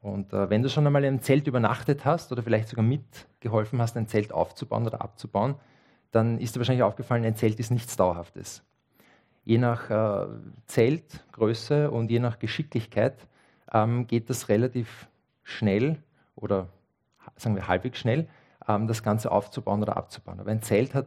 Und 0.00 0.32
äh, 0.32 0.48
wenn 0.50 0.62
du 0.62 0.68
schon 0.68 0.86
einmal 0.86 1.02
in 1.02 1.14
einem 1.14 1.22
Zelt 1.22 1.46
übernachtet 1.46 2.04
hast 2.04 2.30
oder 2.30 2.42
vielleicht 2.42 2.68
sogar 2.68 2.84
mitgeholfen 2.84 3.80
hast, 3.80 3.96
ein 3.96 4.06
Zelt 4.06 4.32
aufzubauen 4.32 4.86
oder 4.86 5.00
abzubauen, 5.00 5.56
dann 6.12 6.38
ist 6.38 6.54
dir 6.54 6.60
wahrscheinlich 6.60 6.84
aufgefallen, 6.84 7.24
ein 7.24 7.34
Zelt 7.34 7.58
ist 7.58 7.70
nichts 7.70 7.96
Dauerhaftes. 7.96 8.62
Je 9.44 9.58
nach 9.58 9.90
äh, 9.90 10.26
Zeltgröße 10.66 11.90
und 11.90 12.10
je 12.10 12.20
nach 12.20 12.38
Geschicklichkeit 12.38 13.26
ähm, 13.72 14.06
geht 14.06 14.30
das 14.30 14.48
relativ 14.48 15.08
schnell 15.42 15.98
oder 16.36 16.68
sagen 17.36 17.56
wir 17.56 17.68
halbwegs 17.68 17.98
schnell, 17.98 18.28
ähm, 18.68 18.86
das 18.86 19.02
Ganze 19.02 19.30
aufzubauen 19.30 19.82
oder 19.82 19.96
abzubauen. 19.96 20.40
Aber 20.40 20.50
ein 20.50 20.62
Zelt 20.62 20.94
hat 20.94 21.06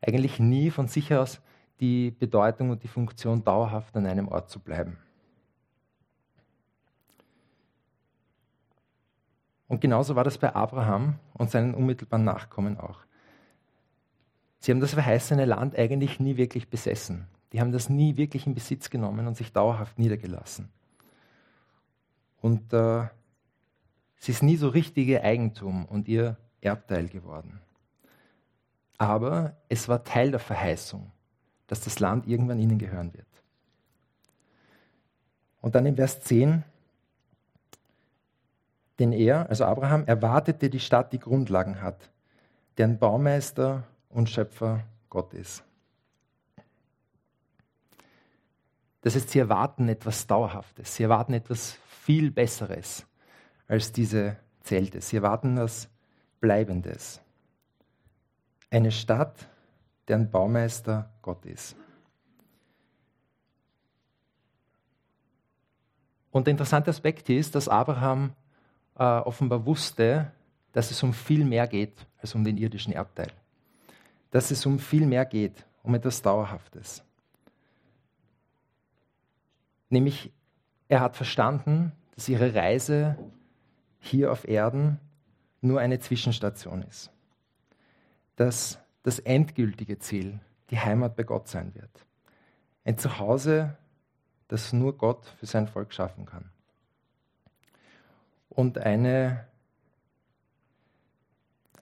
eigentlich 0.00 0.38
nie 0.40 0.70
von 0.70 0.88
sich 0.88 1.14
aus 1.14 1.40
die 1.80 2.10
Bedeutung 2.10 2.70
und 2.70 2.82
die 2.82 2.88
Funktion, 2.88 3.42
dauerhaft 3.42 3.96
an 3.96 4.06
einem 4.06 4.28
Ort 4.28 4.50
zu 4.50 4.60
bleiben. 4.60 4.98
Und 9.66 9.80
genauso 9.80 10.16
war 10.16 10.24
das 10.24 10.36
bei 10.36 10.54
Abraham 10.54 11.18
und 11.32 11.50
seinen 11.50 11.74
unmittelbaren 11.74 12.24
Nachkommen 12.24 12.78
auch. 12.78 13.00
Sie 14.58 14.72
haben 14.72 14.80
das 14.80 14.94
verheißene 14.94 15.44
Land 15.44 15.76
eigentlich 15.76 16.20
nie 16.20 16.36
wirklich 16.36 16.68
besessen. 16.68 17.28
Die 17.52 17.60
haben 17.60 17.72
das 17.72 17.88
nie 17.88 18.16
wirklich 18.16 18.46
in 18.46 18.54
Besitz 18.54 18.90
genommen 18.90 19.26
und 19.26 19.36
sich 19.36 19.52
dauerhaft 19.52 19.98
niedergelassen. 19.98 20.68
Und 22.40 22.72
äh, 22.72 23.04
es 24.20 24.28
ist 24.28 24.42
nie 24.42 24.56
so 24.56 24.68
richtige 24.68 25.22
Eigentum 25.22 25.86
und 25.86 26.08
ihr 26.08 26.36
Erbteil 26.60 27.08
geworden. 27.08 27.60
Aber 28.98 29.56
es 29.68 29.88
war 29.88 30.04
Teil 30.04 30.30
der 30.30 30.40
Verheißung, 30.40 31.10
dass 31.70 31.80
das 31.80 32.00
Land 32.00 32.26
irgendwann 32.26 32.58
ihnen 32.58 32.78
gehören 32.78 33.12
wird. 33.14 33.26
Und 35.60 35.74
dann 35.74 35.86
im 35.86 35.96
Vers 35.96 36.20
10 36.22 36.64
denn 39.00 39.12
er, 39.12 39.48
also 39.48 39.64
Abraham, 39.64 40.04
erwartete 40.04 40.68
die 40.68 40.78
Stadt, 40.78 41.12
die 41.14 41.18
Grundlagen 41.18 41.80
hat, 41.80 42.10
deren 42.76 42.98
Baumeister 42.98 43.84
und 44.10 44.28
Schöpfer 44.28 44.84
Gott 45.08 45.32
ist. 45.32 45.64
Das 49.00 49.14
heißt, 49.14 49.30
sie 49.30 49.38
erwarten 49.38 49.88
etwas 49.88 50.26
Dauerhaftes, 50.26 50.94
sie 50.94 51.04
erwarten 51.04 51.32
etwas 51.32 51.78
viel 51.88 52.30
Besseres 52.30 53.06
als 53.66 53.92
diese 53.92 54.36
Zelte. 54.62 55.00
Sie 55.00 55.16
erwarten 55.16 55.56
etwas 55.56 55.88
Bleibendes. 56.40 57.22
Eine 58.70 58.92
Stadt, 58.92 59.48
deren 60.10 60.28
Baumeister 60.28 61.08
Gott 61.22 61.46
ist. 61.46 61.76
Und 66.32 66.48
der 66.48 66.50
interessante 66.50 66.90
Aspekt 66.90 67.28
ist, 67.28 67.54
dass 67.54 67.68
Abraham 67.68 68.32
äh, 68.96 69.04
offenbar 69.04 69.64
wusste, 69.66 70.32
dass 70.72 70.90
es 70.90 71.00
um 71.04 71.12
viel 71.12 71.44
mehr 71.44 71.68
geht 71.68 72.06
als 72.18 72.34
um 72.34 72.42
den 72.42 72.56
irdischen 72.56 72.92
Erbteil. 72.92 73.30
Dass 74.32 74.50
es 74.50 74.66
um 74.66 74.80
viel 74.80 75.06
mehr 75.06 75.24
geht, 75.24 75.64
um 75.84 75.94
etwas 75.94 76.22
Dauerhaftes. 76.22 77.04
Nämlich, 79.90 80.32
er 80.88 81.00
hat 81.00 81.14
verstanden, 81.14 81.92
dass 82.16 82.28
ihre 82.28 82.52
Reise 82.52 83.16
hier 84.00 84.32
auf 84.32 84.46
Erden 84.46 84.98
nur 85.60 85.78
eine 85.78 86.00
Zwischenstation 86.00 86.82
ist. 86.82 87.12
Dass 88.34 88.79
das 89.02 89.18
endgültige 89.18 89.98
Ziel 89.98 90.40
die 90.70 90.78
Heimat 90.78 91.16
bei 91.16 91.24
Gott 91.24 91.48
sein 91.48 91.74
wird. 91.74 92.06
Ein 92.84 92.98
Zuhause, 92.98 93.76
das 94.48 94.72
nur 94.72 94.96
Gott 94.96 95.26
für 95.38 95.46
sein 95.46 95.68
Volk 95.68 95.92
schaffen 95.92 96.26
kann. 96.26 96.50
Und 98.48 98.78
eine, 98.78 99.46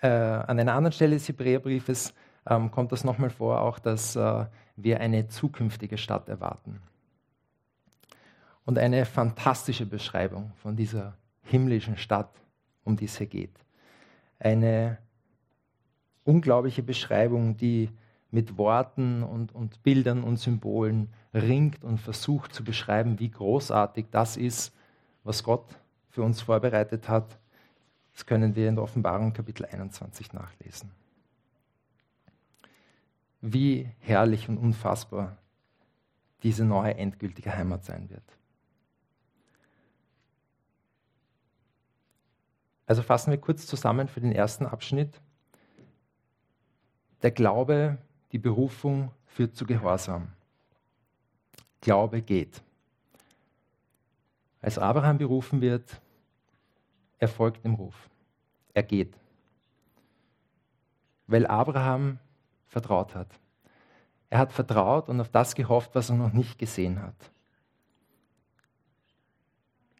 äh, 0.00 0.08
an 0.08 0.58
einer 0.58 0.74
anderen 0.74 0.92
Stelle 0.92 1.16
des 1.16 1.28
Hebräerbriefes 1.28 2.14
ähm, 2.46 2.70
kommt 2.70 2.92
das 2.92 3.04
nochmal 3.04 3.30
vor, 3.30 3.62
auch 3.62 3.78
dass 3.78 4.16
äh, 4.16 4.46
wir 4.76 5.00
eine 5.00 5.28
zukünftige 5.28 5.98
Stadt 5.98 6.28
erwarten. 6.28 6.80
Und 8.64 8.78
eine 8.78 9.06
fantastische 9.06 9.86
Beschreibung 9.86 10.52
von 10.56 10.76
dieser 10.76 11.16
himmlischen 11.42 11.96
Stadt, 11.96 12.30
um 12.84 12.96
die 12.96 13.06
es 13.06 13.16
hier 13.16 13.26
geht. 13.26 13.64
Eine 14.38 14.98
unglaubliche 16.28 16.82
Beschreibung, 16.82 17.56
die 17.56 17.88
mit 18.30 18.58
Worten 18.58 19.22
und, 19.22 19.54
und 19.54 19.82
Bildern 19.82 20.22
und 20.22 20.36
Symbolen 20.36 21.08
ringt 21.32 21.82
und 21.82 21.98
versucht 21.98 22.52
zu 22.52 22.62
beschreiben, 22.62 23.18
wie 23.18 23.30
großartig 23.30 24.08
das 24.10 24.36
ist, 24.36 24.74
was 25.24 25.42
Gott 25.42 25.64
für 26.10 26.22
uns 26.22 26.42
vorbereitet 26.42 27.08
hat. 27.08 27.38
Das 28.12 28.26
können 28.26 28.54
wir 28.54 28.68
in 28.68 28.74
der 28.74 28.84
Offenbarung 28.84 29.32
Kapitel 29.32 29.64
21 29.64 30.34
nachlesen. 30.34 30.90
Wie 33.40 33.88
herrlich 34.00 34.50
und 34.50 34.58
unfassbar 34.58 35.38
diese 36.42 36.66
neue 36.66 36.94
endgültige 36.94 37.56
Heimat 37.56 37.86
sein 37.86 38.10
wird. 38.10 38.22
Also 42.84 43.02
fassen 43.02 43.30
wir 43.30 43.38
kurz 43.38 43.66
zusammen 43.66 44.08
für 44.08 44.20
den 44.20 44.32
ersten 44.32 44.66
Abschnitt. 44.66 45.22
Der 47.22 47.30
Glaube, 47.30 47.98
die 48.32 48.38
Berufung 48.38 49.10
führt 49.26 49.56
zu 49.56 49.66
Gehorsam. 49.66 50.28
Glaube 51.80 52.22
geht. 52.22 52.62
Als 54.60 54.78
Abraham 54.78 55.18
berufen 55.18 55.60
wird, 55.60 56.00
er 57.18 57.28
folgt 57.28 57.64
dem 57.64 57.74
Ruf. 57.74 58.08
Er 58.74 58.82
geht. 58.82 59.14
Weil 61.26 61.46
Abraham 61.46 62.18
vertraut 62.68 63.14
hat. 63.14 63.28
Er 64.30 64.38
hat 64.38 64.52
vertraut 64.52 65.08
und 65.08 65.20
auf 65.20 65.28
das 65.28 65.54
gehofft, 65.54 65.94
was 65.94 66.10
er 66.10 66.16
noch 66.16 66.32
nicht 66.32 66.58
gesehen 66.58 67.02
hat. 67.02 67.30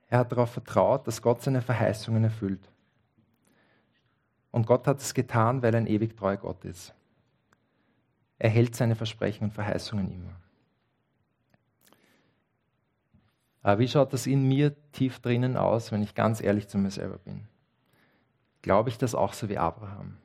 Er 0.08 0.20
hat 0.20 0.32
darauf 0.32 0.50
vertraut, 0.50 1.06
dass 1.06 1.20
Gott 1.20 1.42
seine 1.42 1.62
Verheißungen 1.62 2.25
erfüllt. 2.25 2.70
Und 4.50 4.66
Gott 4.66 4.87
hat 4.87 5.00
es 5.00 5.12
getan, 5.12 5.62
weil 5.62 5.75
er 5.75 5.80
ein 5.80 5.87
ewig 5.87 6.16
treuer 6.16 6.37
Gott 6.37 6.64
ist. 6.64 6.94
Er 8.38 8.50
hält 8.50 8.76
seine 8.76 8.95
Versprechen 8.95 9.45
und 9.45 9.54
Verheißungen 9.54 10.11
immer. 10.11 10.37
Aber 13.62 13.80
wie 13.80 13.88
schaut 13.88 14.12
das 14.12 14.26
in 14.26 14.47
mir 14.47 14.75
tief 14.92 15.18
drinnen 15.18 15.57
aus, 15.57 15.92
wenn 15.92 16.02
ich 16.02 16.14
ganz 16.14 16.40
ehrlich 16.40 16.68
zu 16.68 16.78
mir 16.78 16.90
selber 16.90 17.18
bin? 17.18 17.49
Glaube 18.62 18.88
ich 18.88 18.99
das 18.99 19.14
auch 19.14 19.33
so 19.33 19.49
wie 19.49 19.59
Abraham? 19.59 20.16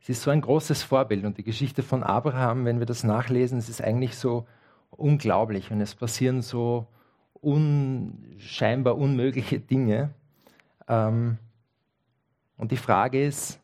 Es 0.00 0.08
ist 0.08 0.22
so 0.22 0.30
ein 0.32 0.40
großes 0.40 0.82
Vorbild 0.82 1.24
und 1.24 1.38
die 1.38 1.44
Geschichte 1.44 1.84
von 1.84 2.02
Abraham, 2.02 2.64
wenn 2.64 2.80
wir 2.80 2.86
das 2.86 3.04
nachlesen, 3.04 3.58
es 3.58 3.68
ist 3.68 3.80
eigentlich 3.80 4.16
so 4.16 4.48
unglaublich 4.90 5.70
und 5.70 5.80
es 5.80 5.94
passieren 5.94 6.42
so 6.42 6.88
unscheinbar 7.34 8.98
unmögliche 8.98 9.60
Dinge. 9.60 10.12
Ähm, 10.88 11.38
und 12.56 12.72
die 12.72 12.76
Frage 12.76 13.24
ist, 13.24 13.61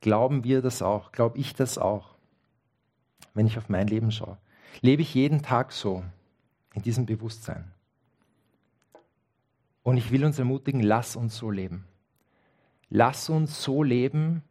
glauben 0.00 0.44
wir 0.44 0.62
das 0.62 0.82
auch? 0.82 1.12
Glaube 1.12 1.38
ich 1.38 1.54
das 1.54 1.78
auch, 1.78 2.14
wenn 3.34 3.46
ich 3.46 3.58
auf 3.58 3.68
mein 3.68 3.88
Leben 3.88 4.12
schaue? 4.12 4.38
Lebe 4.80 5.02
ich 5.02 5.14
jeden 5.14 5.42
Tag 5.42 5.72
so? 5.72 6.04
in 6.78 6.82
diesem 6.82 7.06
Bewusstsein. 7.06 7.72
Und 9.82 9.96
ich 9.96 10.12
will 10.12 10.24
uns 10.24 10.38
ermutigen, 10.38 10.80
lass 10.80 11.16
uns 11.16 11.36
so 11.36 11.50
leben. 11.50 11.86
Lass 12.88 13.28
uns 13.28 13.62
so 13.62 13.82
leben, 13.82 14.42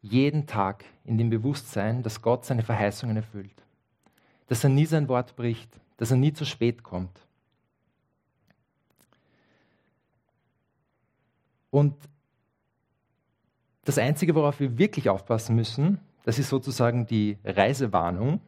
jeden 0.00 0.46
Tag 0.46 0.86
in 1.04 1.18
dem 1.18 1.28
Bewusstsein, 1.28 2.02
dass 2.02 2.22
Gott 2.22 2.46
seine 2.46 2.62
Verheißungen 2.62 3.16
erfüllt. 3.16 3.62
Dass 4.46 4.64
er 4.64 4.70
nie 4.70 4.86
sein 4.86 5.08
Wort 5.08 5.36
bricht, 5.36 5.68
dass 5.98 6.10
er 6.10 6.16
nie 6.16 6.32
zu 6.32 6.46
spät 6.46 6.82
kommt. 6.82 7.20
Und 11.70 11.94
das 13.86 13.98
Einzige, 13.98 14.34
worauf 14.34 14.60
wir 14.60 14.78
wirklich 14.78 15.08
aufpassen 15.08 15.54
müssen, 15.54 16.00
das 16.24 16.38
ist 16.40 16.48
sozusagen 16.48 17.06
die 17.06 17.38
Reisewarnung. 17.44 18.40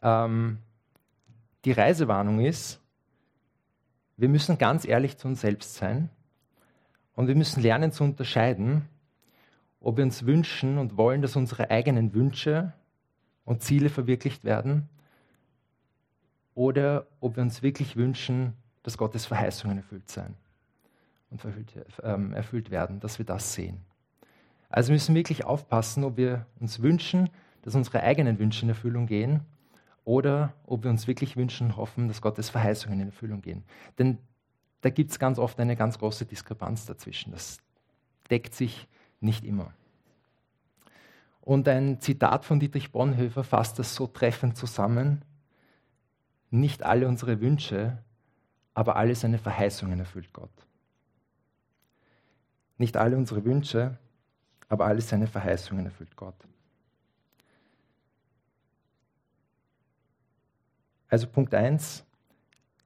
Ähm, 0.00 0.58
die 1.64 1.72
Reisewarnung 1.72 2.40
ist, 2.40 2.80
wir 4.16 4.28
müssen 4.28 4.58
ganz 4.58 4.84
ehrlich 4.84 5.18
zu 5.18 5.26
uns 5.26 5.40
selbst 5.40 5.74
sein 5.74 6.08
Und 7.14 7.26
wir 7.26 7.34
müssen 7.34 7.62
lernen 7.62 7.92
zu 7.92 8.04
unterscheiden, 8.04 8.88
ob 9.80 9.96
wir 9.96 10.04
uns 10.04 10.24
wünschen 10.24 10.78
und 10.78 10.96
wollen, 10.96 11.20
dass 11.20 11.36
unsere 11.36 11.70
eigenen 11.70 12.14
Wünsche 12.14 12.72
und 13.44 13.62
Ziele 13.62 13.90
verwirklicht 13.90 14.44
werden 14.44 14.88
oder 16.54 17.06
ob 17.20 17.36
wir 17.36 17.42
uns 17.42 17.62
wirklich 17.62 17.96
wünschen, 17.96 18.54
dass 18.84 18.96
Gottes 18.96 19.26
Verheißungen 19.26 19.78
erfüllt 19.78 20.08
sein 20.08 20.34
und 21.30 21.44
erfüllt, 21.44 21.72
ähm, 22.02 22.32
erfüllt 22.32 22.70
werden, 22.70 23.00
dass 23.00 23.18
wir 23.18 23.26
das 23.26 23.52
sehen. 23.52 23.80
Also 24.72 24.90
müssen 24.90 25.14
wir 25.14 25.20
wirklich 25.20 25.44
aufpassen, 25.44 26.02
ob 26.02 26.16
wir 26.16 26.46
uns 26.58 26.80
wünschen, 26.80 27.28
dass 27.60 27.74
unsere 27.74 28.02
eigenen 28.02 28.38
Wünsche 28.38 28.62
in 28.62 28.70
Erfüllung 28.70 29.06
gehen 29.06 29.40
oder 30.04 30.54
ob 30.66 30.82
wir 30.82 30.90
uns 30.90 31.06
wirklich 31.06 31.36
wünschen 31.36 31.68
und 31.68 31.76
hoffen, 31.76 32.08
dass 32.08 32.22
Gottes 32.22 32.48
Verheißungen 32.48 32.98
in 32.98 33.08
Erfüllung 33.08 33.42
gehen. 33.42 33.64
Denn 33.98 34.18
da 34.80 34.88
gibt 34.88 35.10
es 35.10 35.18
ganz 35.18 35.38
oft 35.38 35.60
eine 35.60 35.76
ganz 35.76 35.98
große 35.98 36.24
Diskrepanz 36.24 36.86
dazwischen. 36.86 37.32
Das 37.32 37.58
deckt 38.30 38.54
sich 38.54 38.88
nicht 39.20 39.44
immer. 39.44 39.74
Und 41.42 41.68
ein 41.68 42.00
Zitat 42.00 42.46
von 42.46 42.58
Dietrich 42.58 42.92
Bonhoeffer 42.92 43.44
fasst 43.44 43.78
das 43.78 43.94
so 43.94 44.06
treffend 44.06 44.56
zusammen. 44.56 45.22
Nicht 46.50 46.82
alle 46.82 47.06
unsere 47.06 47.40
Wünsche, 47.40 47.98
aber 48.72 48.96
alle 48.96 49.14
seine 49.14 49.38
Verheißungen 49.38 49.98
erfüllt 49.98 50.32
Gott. 50.32 50.50
Nicht 52.78 52.96
alle 52.96 53.18
unsere 53.18 53.44
Wünsche, 53.44 53.98
aber 54.72 54.86
alle 54.86 55.02
seine 55.02 55.26
Verheißungen 55.26 55.84
erfüllt 55.84 56.16
Gott. 56.16 56.34
Also 61.08 61.26
Punkt 61.26 61.52
1, 61.52 62.02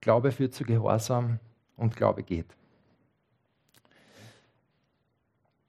Glaube 0.01 0.33
führt 0.33 0.53
zu 0.53 0.65
Gehorsam 0.65 1.39
und 1.77 1.95
Glaube 1.95 2.23
geht. 2.23 2.57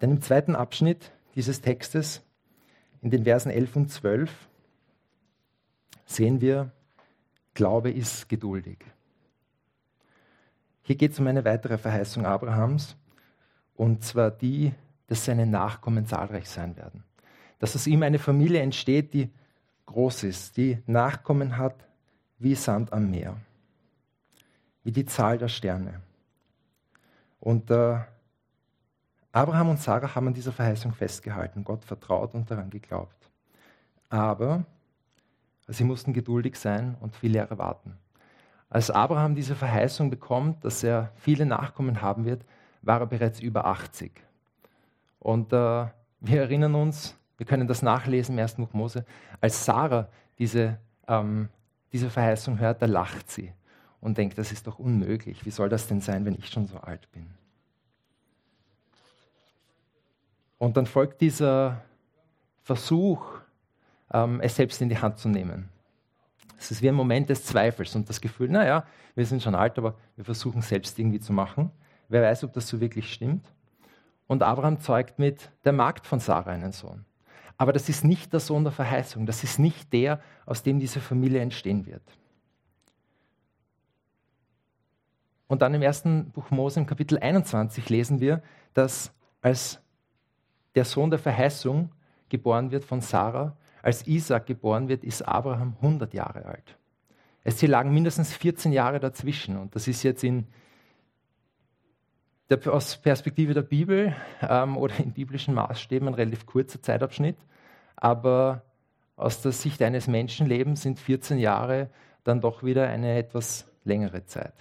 Dann 0.01 0.11
im 0.11 0.21
zweiten 0.21 0.57
Abschnitt 0.57 1.13
dieses 1.37 1.61
Textes, 1.61 2.21
in 3.01 3.11
den 3.11 3.23
Versen 3.23 3.53
11 3.53 3.77
und 3.77 3.89
12, 3.89 4.49
sehen 6.05 6.41
wir, 6.41 6.73
Glaube 7.55 7.93
ist 7.93 8.29
geduldig. 8.29 8.79
Hier 10.83 10.97
geht 10.97 11.13
es 11.13 11.21
um 11.21 11.29
eine 11.29 11.45
weitere 11.45 11.79
Verheißung 11.79 12.27
Abrahams, 12.27 12.97
und 13.77 14.03
zwar 14.03 14.33
die, 14.33 14.75
dass 15.09 15.25
seine 15.25 15.47
Nachkommen 15.47 16.07
zahlreich 16.07 16.49
sein 16.49 16.77
werden. 16.77 17.03
Dass 17.59 17.75
aus 17.75 17.87
ihm 17.87 18.03
eine 18.05 18.21
Familie 18.21 18.61
entsteht, 18.61 19.13
die 19.13 19.31
groß 19.87 20.25
ist, 20.25 20.57
die 20.57 20.79
Nachkommen 20.87 21.57
hat 21.57 21.75
wie 22.39 22.55
Sand 22.55 22.93
am 22.93 23.11
Meer, 23.11 23.37
wie 24.85 24.93
die 24.93 25.07
Zahl 25.07 25.39
der 25.39 25.49
Sterne. 25.49 26.01
Und 27.41 27.71
äh, 27.71 27.99
Abraham 29.33 29.71
und 29.71 29.81
Sarah 29.81 30.15
haben 30.15 30.29
an 30.29 30.35
dieser 30.35 30.53
Verheißung 30.53 30.93
festgehalten, 30.93 31.65
Gott 31.65 31.85
vertraut 31.85 32.35
und 32.35 32.51
daran 32.51 32.71
geglaubt. 32.71 33.31
Aber 34.09 34.65
sie 35.67 35.85
mussten 35.85 36.13
geduldig 36.13 36.57
sein 36.57 36.97
und 37.01 37.17
viele 37.17 37.39
Jahre 37.39 37.59
warten. 37.59 37.99
Als 38.71 38.91
Abraham 38.91 39.35
diese 39.35 39.55
Verheißung 39.55 40.11
bekommt, 40.11 40.65
dass 40.65 40.83
er 40.83 41.13
viele 41.17 41.47
Nachkommen 41.47 42.03
haben 42.03 42.25
wird, 42.25 42.45
war 42.83 43.01
er 43.01 43.07
bereits 43.07 43.41
über 43.41 43.65
80. 43.65 44.28
Und 45.29 45.53
äh, 45.53 45.85
wir 46.21 46.41
erinnern 46.41 46.75
uns, 46.75 47.15
wir 47.37 47.45
können 47.45 47.69
das 47.69 47.83
nachlesen 47.83 48.39
im 48.39 48.43
1. 48.43 48.55
Buch 48.55 48.73
Mose, 48.73 49.05
als 49.43 49.63
Sarah 49.63 50.09
diese, 50.39 50.79
ähm, 51.07 51.51
diese 51.93 52.09
Verheißung 52.09 52.59
hört, 52.59 52.81
da 52.81 52.87
lacht 52.87 53.31
sie 53.31 53.53
und 54.01 54.17
denkt, 54.17 54.39
das 54.39 54.53
ist 54.53 54.67
doch 54.67 54.79
unmöglich. 54.79 55.45
Wie 55.45 55.51
soll 55.51 55.69
das 55.69 55.87
denn 55.87 56.01
sein, 56.01 56.25
wenn 56.25 56.33
ich 56.33 56.49
schon 56.49 56.67
so 56.67 56.79
alt 56.79 57.13
bin? 57.13 57.27
Und 60.57 60.79
dann 60.79 60.87
folgt 60.87 61.21
dieser 61.21 61.83
Versuch, 62.63 63.23
ähm, 64.11 64.41
es 64.41 64.57
selbst 64.57 64.81
in 64.81 64.89
die 64.89 64.97
Hand 64.97 65.19
zu 65.19 65.29
nehmen. 65.29 65.69
Es 66.59 66.71
ist 66.71 66.81
wie 66.81 66.89
ein 66.89 66.95
Moment 66.95 67.29
des 67.29 67.45
Zweifels 67.45 67.95
und 67.95 68.09
das 68.09 68.23
Gefühl, 68.23 68.49
naja, 68.49 68.87
wir 69.15 69.27
sind 69.27 69.43
schon 69.43 69.55
alt, 69.55 69.77
aber 69.77 69.95
wir 70.17 70.25
versuchen 70.25 70.63
selbst 70.63 70.99
irgendwie 70.99 71.21
zu 71.21 71.35
machen. 71.35 71.71
Wer 72.09 72.23
weiß, 72.23 72.45
ob 72.45 72.55
das 72.55 72.67
so 72.67 72.81
wirklich 72.81 73.13
stimmt. 73.13 73.45
Und 74.29 74.45
Abraham 74.45 74.79
zeugt 74.79 75.19
mit 75.19 75.51
der 75.65 75.73
Magd 75.73 76.07
von 76.07 76.21
Sarah 76.21 76.53
einen 76.53 76.71
Sohn. 76.71 77.05
Aber 77.57 77.73
das 77.73 77.89
ist 77.89 78.05
nicht 78.05 78.33
der 78.33 78.39
Sohn 78.39 78.63
der 78.63 78.73
Verheißung. 78.73 79.27
Das 79.27 79.43
ist 79.43 79.59
nicht 79.59 79.93
der, 79.93 80.21
aus 80.47 80.63
dem 80.63 80.79
diese 80.79 81.01
Familie 81.01 81.41
entstehen 81.41 81.87
wird. 81.87 82.03
Und 85.49 85.63
dann 85.63 85.75
im 85.75 85.83
ersten 85.83 86.31
Buch 86.31 86.51
Mose, 86.51 86.79
im 86.79 86.87
Kapitel 86.87 87.19
21, 87.19 87.89
lesen 87.89 88.21
wir, 88.21 88.43
dass 88.75 89.13
als 89.41 89.81
der 90.75 90.85
Sohn 90.85 91.11
der 91.11 91.19
Verheißung 91.19 91.91
geboren 92.29 92.71
wird 92.71 92.85
von 92.85 93.01
Sarah, 93.01 93.57
als 93.83 94.07
Isaac 94.07 94.47
geboren 94.47 94.89
wird, 94.89 95.03
ist 95.03 95.23
Abraham 95.23 95.75
100 95.81 96.13
Jahre 96.13 96.45
alt. 96.45 96.77
Es 97.45 97.63
lagen 97.63 97.95
mindestens 97.95 98.35
14 98.35 98.73
Jahre 98.73 99.01
dazwischen. 99.01 99.57
Und 99.57 99.75
das 99.75 99.89
ist 99.89 100.03
jetzt 100.03 100.23
in 100.23 100.47
der, 102.51 102.73
aus 102.73 102.97
Perspektive 102.97 103.55
der 103.55 103.63
Bibel 103.63 104.15
ähm, 104.43 104.77
oder 104.77 104.99
in 104.99 105.13
biblischen 105.13 105.55
Maßstäben 105.55 106.09
ein 106.09 106.15
relativ 106.15 106.47
kurzer 106.47 106.81
Zeitabschnitt. 106.81 107.37
Aber 107.97 108.63
aus 109.17 109.43
der 109.43 109.53
Sicht 109.53 109.83
eines 109.83 110.07
Menschenlebens 110.07 110.83
sind 110.83 110.99
14 110.99 111.39
Jahre 111.39 111.91
dann 112.25 112.41
doch 112.41 112.63
wieder 112.63 112.89
eine 112.89 113.17
etwas 113.17 113.67
längere 113.85 114.25
Zeit. 114.27 114.55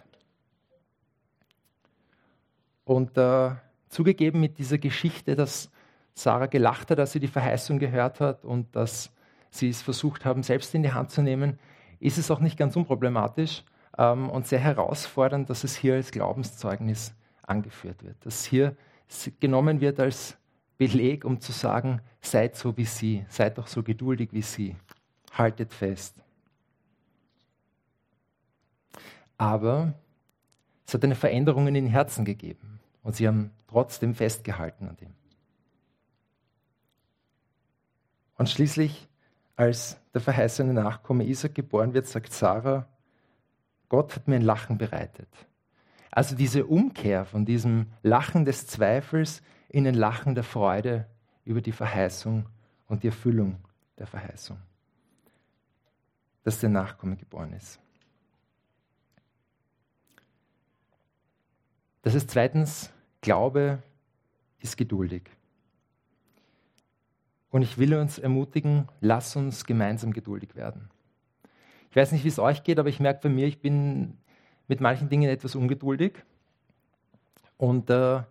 Und 2.84 3.17
äh, 3.17 3.52
zugegeben 3.89 4.39
mit 4.39 4.58
dieser 4.58 4.78
Geschichte, 4.78 5.36
dass 5.36 5.69
Sarah 6.13 6.47
gelacht 6.47 6.89
hat, 6.89 7.00
als 7.00 7.12
sie 7.12 7.19
die 7.19 7.28
Verheißung 7.28 7.80
gehört 7.80 8.19
hat 8.19 8.43
und 8.45 8.76
dass 8.76 9.12
sie 9.50 9.69
es 9.69 9.82
versucht 9.82 10.26
haben, 10.26 10.43
selbst 10.43 10.73
in 10.73 10.84
die 10.84 10.93
Hand 10.93 11.12
zu 11.12 11.21
nehmen, 11.21 11.60
ist 12.00 12.17
es 12.17 12.32
auch 12.32 12.39
nicht 12.39 12.58
ganz 12.58 12.76
unproblematisch 12.76 13.63
ähm, 13.97 14.30
und 14.30 14.47
sehr 14.47 14.60
herausfordernd, 14.60 15.50
dass 15.50 15.63
es 15.63 15.76
hier 15.76 15.95
als 15.95 16.12
Glaubenszeugnis 16.12 17.13
angeführt 17.47 18.03
wird. 18.03 18.17
Dass 18.25 18.45
hier 18.45 18.75
genommen 19.39 19.81
wird 19.81 19.99
als 19.99 20.38
Beleg, 20.77 21.25
um 21.25 21.39
zu 21.41 21.51
sagen, 21.51 22.01
seid 22.21 22.55
so 22.55 22.77
wie 22.77 22.86
sie, 22.86 23.25
seid 23.29 23.57
doch 23.57 23.67
so 23.67 23.81
geduldig 23.81 24.29
wie 24.31 24.43
sie, 24.43 24.75
haltet 25.31 25.73
fest. 25.73 26.15
Aber 29.38 29.93
es 30.86 30.93
hat 30.93 31.03
eine 31.03 31.15
Veränderung 31.15 31.67
in 31.67 31.73
den 31.73 31.88
Herzen 31.88 32.25
gegeben 32.25 32.79
und 33.03 33.15
sie 33.15 33.27
haben 33.27 33.51
trotzdem 33.67 34.13
festgehalten 34.13 34.88
an 34.88 34.97
dem. 34.97 35.13
Und 38.38 38.49
schließlich, 38.49 39.07
als 39.55 39.97
der 40.13 40.21
verheißene 40.21 40.73
Nachkomme 40.73 41.25
Isaac 41.25 41.55
geboren 41.55 41.93
wird, 41.93 42.07
sagt 42.07 42.31
Sarah, 42.31 42.88
Gott 43.89 44.15
hat 44.15 44.27
mir 44.27 44.36
ein 44.36 44.43
Lachen 44.43 44.77
bereitet. 44.77 45.29
Also 46.17 46.36
diese 46.36 46.65
Umkehr 46.65 47.25
von 47.25 47.45
diesem 47.45 47.91
Lachen 48.01 48.43
des 48.43 48.65
Zweifels 48.65 49.43
in 49.69 49.86
ein 49.86 49.93
Lachen 49.93 50.34
der 50.34 50.43
Freude 50.43 51.06
über 51.45 51.62
die 51.62 51.71
Verheißung 51.71 52.49
und 52.88 53.03
die 53.03 53.10
Erfüllung 53.10 53.58
der 53.99 54.08
Verheißung, 54.08 54.58
dass 56.41 56.60
der 56.60 56.71
Nachkomme 56.71 57.17
geboren 57.17 57.53
ist. 57.53 57.80
Das 62.01 62.15
ist 62.15 62.32
zweitens, 62.32 62.91
Glaube 63.21 63.84
ist 64.58 64.75
geduldig. 64.75 65.30
Und 67.51 67.62
ich 67.62 67.77
will 67.77 67.93
uns 67.93 68.17
ermutigen, 68.17 68.88
lass 69.01 69.36
uns 69.36 69.65
gemeinsam 69.65 70.13
geduldig 70.13 70.56
werden. 70.56 70.89
Ich 71.91 71.95
weiß 71.95 72.12
nicht, 72.12 72.23
wie 72.23 72.30
es 72.30 72.39
euch 72.39 72.63
geht, 72.63 72.80
aber 72.80 72.89
ich 72.89 72.99
merke 72.99 73.19
bei 73.21 73.30
mir, 73.30 73.45
ich 73.45 73.62
bin 73.62 74.17
mit 74.67 74.82
manchen 74.82 75.10
Dingen 75.10 75.30
etwas 75.30 75.56
ungeduldig. 75.56 76.13
Und 77.58 77.89
äh, 77.89 78.21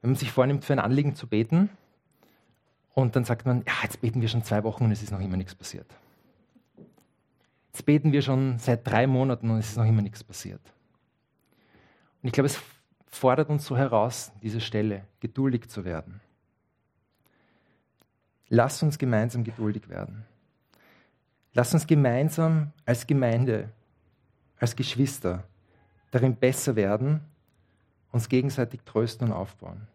wenn 0.00 0.10
man 0.10 0.14
sich 0.14 0.32
vornimmt, 0.32 0.64
für 0.64 0.72
ein 0.72 0.78
Anliegen 0.78 1.14
zu 1.14 1.26
beten, 1.26 1.70
und 2.94 3.16
dann 3.16 3.24
sagt 3.24 3.46
man, 3.46 3.64
ja, 3.66 3.74
jetzt 3.82 4.00
beten 4.00 4.20
wir 4.20 4.28
schon 4.28 4.42
zwei 4.42 4.64
Wochen 4.64 4.84
und 4.84 4.92
es 4.92 5.02
ist 5.02 5.12
noch 5.12 5.20
immer 5.20 5.36
nichts 5.36 5.54
passiert. 5.54 5.86
Jetzt 7.72 7.86
beten 7.86 8.12
wir 8.12 8.20
schon 8.20 8.58
seit 8.58 8.86
drei 8.86 9.06
Monaten 9.06 9.48
und 9.50 9.58
es 9.58 9.70
ist 9.70 9.76
noch 9.76 9.86
immer 9.86 10.02
nichts 10.02 10.24
passiert. 10.24 10.60
Und 12.22 12.26
ich 12.26 12.32
glaube, 12.32 12.46
es 12.46 12.60
fordert 13.06 13.48
uns 13.48 13.64
so 13.64 13.76
heraus, 13.76 14.32
diese 14.42 14.60
Stelle, 14.60 15.04
geduldig 15.20 15.68
zu 15.68 15.84
werden. 15.84 16.20
Lass 18.48 18.82
uns 18.82 18.98
gemeinsam 18.98 19.44
geduldig 19.44 19.88
werden. 19.88 20.24
Lass 21.54 21.72
uns 21.72 21.86
gemeinsam 21.86 22.72
als 22.84 23.06
Gemeinde, 23.06 23.70
als 24.60 24.76
Geschwister 24.76 25.44
darin 26.10 26.36
besser 26.36 26.76
werden, 26.76 27.20
uns 28.12 28.28
gegenseitig 28.28 28.82
trösten 28.84 29.28
und 29.28 29.32
aufbauen. 29.32 29.88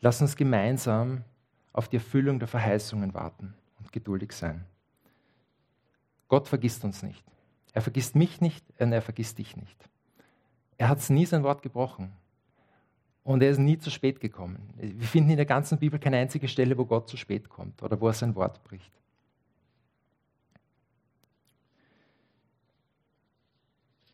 Lass 0.00 0.20
uns 0.20 0.36
gemeinsam 0.36 1.24
auf 1.72 1.88
die 1.88 1.96
Erfüllung 1.96 2.38
der 2.38 2.48
Verheißungen 2.48 3.14
warten 3.14 3.54
und 3.78 3.92
geduldig 3.92 4.32
sein. 4.32 4.64
Gott 6.28 6.48
vergisst 6.48 6.84
uns 6.84 7.02
nicht. 7.02 7.24
Er 7.72 7.82
vergisst 7.82 8.14
mich 8.16 8.40
nicht 8.40 8.64
und 8.78 8.92
er 8.92 9.02
vergisst 9.02 9.38
dich 9.38 9.56
nicht. 9.56 9.88
Er 10.76 10.88
hat 10.88 11.08
nie 11.10 11.26
sein 11.26 11.42
Wort 11.42 11.62
gebrochen. 11.62 12.12
Und 13.24 13.42
er 13.42 13.50
ist 13.50 13.58
nie 13.58 13.78
zu 13.78 13.90
spät 13.90 14.20
gekommen. 14.20 14.72
Wir 14.76 15.06
finden 15.06 15.30
in 15.30 15.36
der 15.36 15.44
ganzen 15.44 15.78
Bibel 15.78 15.98
keine 15.98 16.16
einzige 16.16 16.48
Stelle, 16.48 16.78
wo 16.78 16.86
Gott 16.86 17.08
zu 17.10 17.16
spät 17.18 17.48
kommt 17.48 17.82
oder 17.82 18.00
wo 18.00 18.06
er 18.06 18.14
sein 18.14 18.34
Wort 18.34 18.64
bricht. 18.64 18.90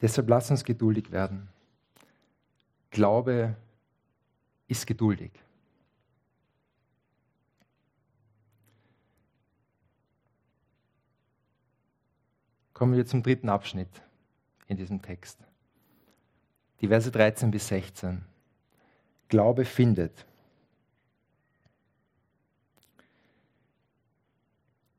Deshalb 0.05 0.29
lass 0.29 0.51
uns 0.51 0.65
geduldig 0.65 1.13
werden. 1.13 1.49
Glaube 2.91 3.57
ist 4.69 4.87
geduldig. 4.87 5.33
Kommen 12.75 12.95
wir 12.95 13.07
zum 13.07 13.23
dritten 13.23 13.49
Abschnitt 13.49 13.89
in 14.67 14.77
diesem 14.77 15.01
Text. 15.01 15.39
Die 16.83 16.89
Verse 16.89 17.11
13 17.11 17.51
bis 17.51 17.69
16. 17.69 18.27
Glaube 19.29 19.65
findet. 19.65 20.27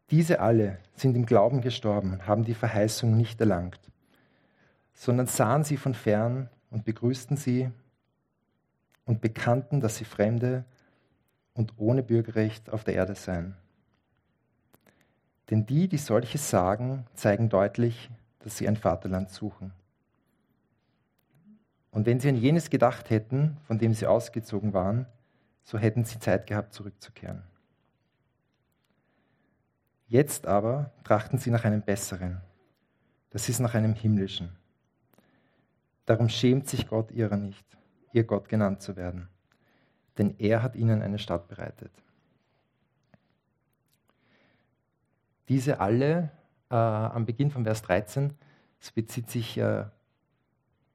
Diese 0.10 0.40
alle 0.40 0.80
sind 0.96 1.16
im 1.16 1.28
Glauben 1.28 1.62
gestorben 1.62 2.14
und 2.14 2.26
haben 2.26 2.44
die 2.44 2.56
Verheißung 2.56 3.16
nicht 3.16 3.40
erlangt, 3.40 3.80
sondern 4.96 5.28
sahen 5.28 5.64
sie 5.64 5.78
von 5.78 5.94
fern 5.94 6.50
und 6.72 6.86
begrüßten 6.86 7.38
sie 7.38 7.70
und 9.06 9.22
bekannten, 9.22 9.82
dass 9.82 9.98
sie 9.98 10.06
Fremde 10.06 10.66
und 11.54 11.74
ohne 11.78 12.02
Bürgerrecht 12.02 12.72
auf 12.72 12.84
der 12.84 12.96
Erde 12.96 13.14
seien. 13.14 13.56
Denn 15.50 15.66
die, 15.66 15.88
die 15.88 15.98
solches 15.98 16.50
sagen, 16.50 17.06
zeigen 17.14 17.50
deutlich, 17.50 18.10
dass 18.40 18.58
sie 18.58 18.68
ein 18.68 18.78
Vaterland 18.78 19.30
suchen. 19.30 19.74
Und 21.92 22.06
wenn 22.06 22.20
sie 22.20 22.30
an 22.30 22.36
jenes 22.36 22.70
gedacht 22.70 23.10
hätten, 23.10 23.58
von 23.68 23.78
dem 23.78 23.94
sie 23.94 24.08
ausgezogen 24.08 24.74
waren, 24.74 25.06
so 25.64 25.78
hätten 25.78 26.04
sie 26.04 26.20
Zeit 26.20 26.48
gehabt, 26.48 26.74
zurückzukehren. 26.74 27.44
Jetzt 30.08 30.46
aber 30.46 30.92
trachten 31.04 31.38
sie 31.38 31.52
nach 31.52 31.64
einem 31.64 31.82
besseren, 31.82 32.42
das 33.30 33.50
ist 33.50 33.60
nach 33.60 33.74
einem 33.76 33.94
himmlischen. 33.94 34.50
Darum 36.06 36.30
schämt 36.30 36.68
sich 36.68 36.88
Gott 36.88 37.12
ihrer 37.12 37.38
nicht, 37.38 37.66
ihr 38.14 38.24
Gott 38.24 38.48
genannt 38.48 38.82
zu 38.82 38.96
werden, 38.96 39.28
denn 40.18 40.36
er 40.38 40.62
hat 40.62 40.76
ihnen 40.76 41.02
eine 41.02 41.20
Stadt 41.20 41.48
bereitet. 41.48 41.92
Diese 45.50 45.80
alle, 45.80 46.32
äh, 46.70 46.76
am 46.76 47.26
Beginn 47.26 47.52
von 47.52 47.64
Vers 47.64 47.82
13, 47.84 48.38
es 48.80 48.92
bezieht 48.92 49.30
sich, 49.30 49.58
äh, 49.58 49.86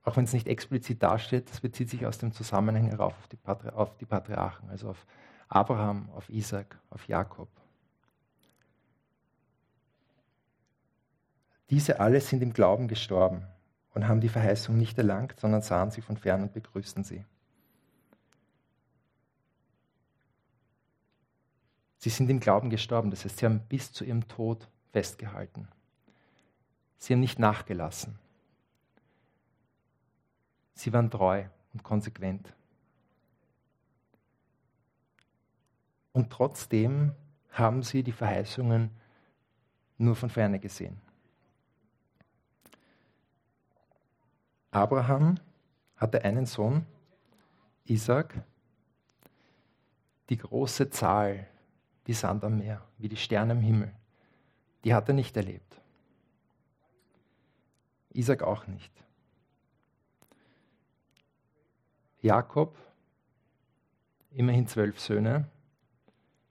auch 0.04 0.16
wenn 0.16 0.24
es 0.24 0.32
nicht 0.32 0.48
explizit 0.48 1.02
dasteht, 1.02 1.50
das 1.50 1.60
bezieht 1.60 1.90
sich 1.90 2.06
aus 2.06 2.18
dem 2.18 2.32
Zusammenhang 2.32 2.86
herauf 2.86 3.16
auf 3.16 3.28
die, 3.28 3.36
Patri 3.36 3.68
auf 3.70 3.96
die 3.98 4.06
Patriarchen, 4.06 4.70
also 4.70 4.90
auf 4.90 5.06
Abraham, 5.48 6.08
auf 6.10 6.28
Isaac, 6.30 6.78
auf 6.90 7.06
Jakob. 7.08 7.48
Diese 11.68 12.00
alle 12.00 12.20
sind 12.20 12.42
im 12.42 12.52
Glauben 12.52 12.88
gestorben 12.88 13.46
und 13.94 14.06
haben 14.06 14.20
die 14.20 14.28
Verheißung 14.28 14.76
nicht 14.76 14.96
erlangt, 14.98 15.38
sondern 15.40 15.62
sahen 15.62 15.90
sie 15.90 16.00
von 16.00 16.16
fern 16.16 16.42
und 16.42 16.52
begrüßten 16.52 17.04
sie. 17.04 17.24
Sie 21.98 22.10
sind 22.10 22.30
im 22.30 22.40
Glauben 22.40 22.70
gestorben, 22.70 23.10
das 23.10 23.24
heißt, 23.24 23.38
sie 23.38 23.46
haben 23.46 23.60
bis 23.68 23.92
zu 23.92 24.04
ihrem 24.04 24.26
Tod 24.26 24.68
festgehalten. 24.92 25.68
Sie 26.96 27.12
haben 27.12 27.20
nicht 27.20 27.38
nachgelassen. 27.38 28.18
Sie 30.74 30.92
waren 30.94 31.10
treu 31.10 31.44
und 31.74 31.82
konsequent. 31.82 32.54
Und 36.12 36.30
trotzdem 36.30 37.12
haben 37.50 37.82
sie 37.82 38.02
die 38.02 38.12
Verheißungen 38.12 38.90
nur 39.98 40.16
von 40.16 40.30
ferne 40.30 40.58
gesehen. 40.58 41.00
Abraham 44.70 45.38
hatte 45.96 46.24
einen 46.24 46.46
Sohn, 46.46 46.86
Isaac. 47.84 48.34
Die 50.28 50.36
große 50.36 50.90
Zahl 50.90 51.48
wie 52.04 52.12
Sand 52.12 52.44
am 52.44 52.58
Meer, 52.58 52.82
wie 52.98 53.08
die 53.08 53.16
Sterne 53.16 53.52
am 53.52 53.60
Himmel. 53.60 53.92
Die 54.84 54.94
hat 54.94 55.08
er 55.08 55.14
nicht 55.14 55.36
erlebt. 55.36 55.80
Isaac 58.12 58.42
auch 58.42 58.66
nicht. 58.66 58.92
Jakob, 62.22 62.76
immerhin 64.30 64.66
zwölf 64.66 65.00
Söhne. 65.00 65.48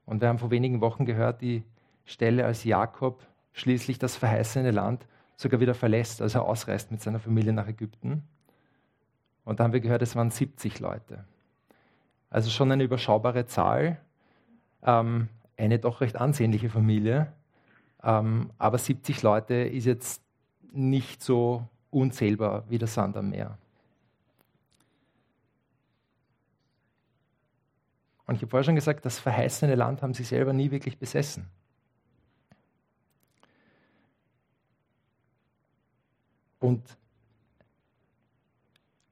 Und 0.05 0.21
wir 0.21 0.27
haben 0.27 0.39
vor 0.39 0.51
wenigen 0.51 0.81
Wochen 0.81 1.05
gehört, 1.05 1.41
die 1.41 1.63
Stelle, 2.05 2.45
als 2.45 2.63
Jakob 2.63 3.25
schließlich 3.53 3.99
das 3.99 4.15
verheißene 4.15 4.71
Land 4.71 5.05
sogar 5.39 5.61
wieder 5.61 5.73
verlässt, 5.73 6.21
als 6.21 6.35
er 6.35 6.43
ausreist 6.43 6.91
mit 6.91 7.01
seiner 7.01 7.19
Familie 7.19 7.53
nach 7.53 7.67
Ägypten. 7.67 8.23
Und 9.45 9.59
da 9.59 9.63
haben 9.63 9.71
wir 9.71 9.79
gehört, 9.79 10.01
es 10.01 10.15
waren 10.17 10.31
70 10.31 10.81
Leute. 10.81 11.23
Also 12.29 12.49
schon 12.49 12.69
eine 12.71 12.83
überschaubare 12.83 13.45
Zahl. 13.45 13.99
Ähm, 14.83 15.29
eine 15.55 15.79
doch 15.79 16.01
recht 16.01 16.17
ansehnliche 16.17 16.69
Familie, 16.69 17.31
ähm, 18.03 18.49
aber 18.57 18.77
70 18.77 19.21
Leute 19.23 19.55
ist 19.55 19.85
jetzt 19.85 20.21
nicht 20.71 21.21
so 21.21 21.67
unzählbar 21.89 22.63
wie 22.69 22.77
der 22.77 22.87
Sand 22.87 23.17
am 23.17 23.29
Meer. 23.29 23.57
Und 28.25 28.35
ich 28.35 28.41
habe 28.41 28.51
vorher 28.51 28.63
schon 28.63 28.75
gesagt, 28.75 29.05
das 29.05 29.19
verheißene 29.19 29.75
Land 29.75 30.01
haben 30.01 30.13
sie 30.13 30.23
selber 30.23 30.53
nie 30.53 30.69
wirklich 30.69 30.97
besessen. 30.97 31.47
Und 36.59 36.83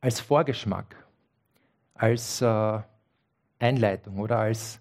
als 0.01 0.19
Vorgeschmack, 0.19 0.95
als 1.93 2.41
äh, 2.41 2.81
Einleitung 3.59 4.19
oder 4.19 4.39
als 4.39 4.79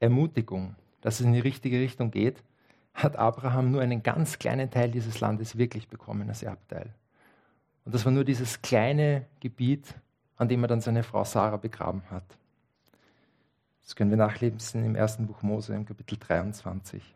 Ermutigung, 0.00 0.74
dass 1.00 1.20
es 1.20 1.26
in 1.26 1.32
die 1.32 1.40
richtige 1.40 1.78
Richtung 1.78 2.10
geht, 2.10 2.42
hat 2.94 3.16
Abraham 3.16 3.70
nur 3.70 3.82
einen 3.82 4.02
ganz 4.02 4.38
kleinen 4.38 4.70
Teil 4.70 4.90
dieses 4.90 5.20
Landes 5.20 5.58
wirklich 5.58 5.88
bekommen 5.88 6.28
als 6.28 6.42
Erbteil. 6.42 6.94
Und 7.84 7.94
das 7.94 8.04
war 8.04 8.12
nur 8.12 8.24
dieses 8.24 8.62
kleine 8.62 9.26
Gebiet, 9.40 9.94
an 10.36 10.48
dem 10.48 10.64
er 10.64 10.68
dann 10.68 10.80
seine 10.80 11.02
Frau 11.02 11.24
Sarah 11.24 11.58
begraben 11.58 12.02
hat. 12.10 12.24
Das 13.82 13.94
können 13.94 14.10
wir 14.10 14.16
nachlesen 14.16 14.84
im 14.84 14.96
ersten 14.96 15.26
Buch 15.26 15.42
Mose 15.42 15.74
im 15.74 15.86
Kapitel 15.86 16.18
23. 16.18 17.14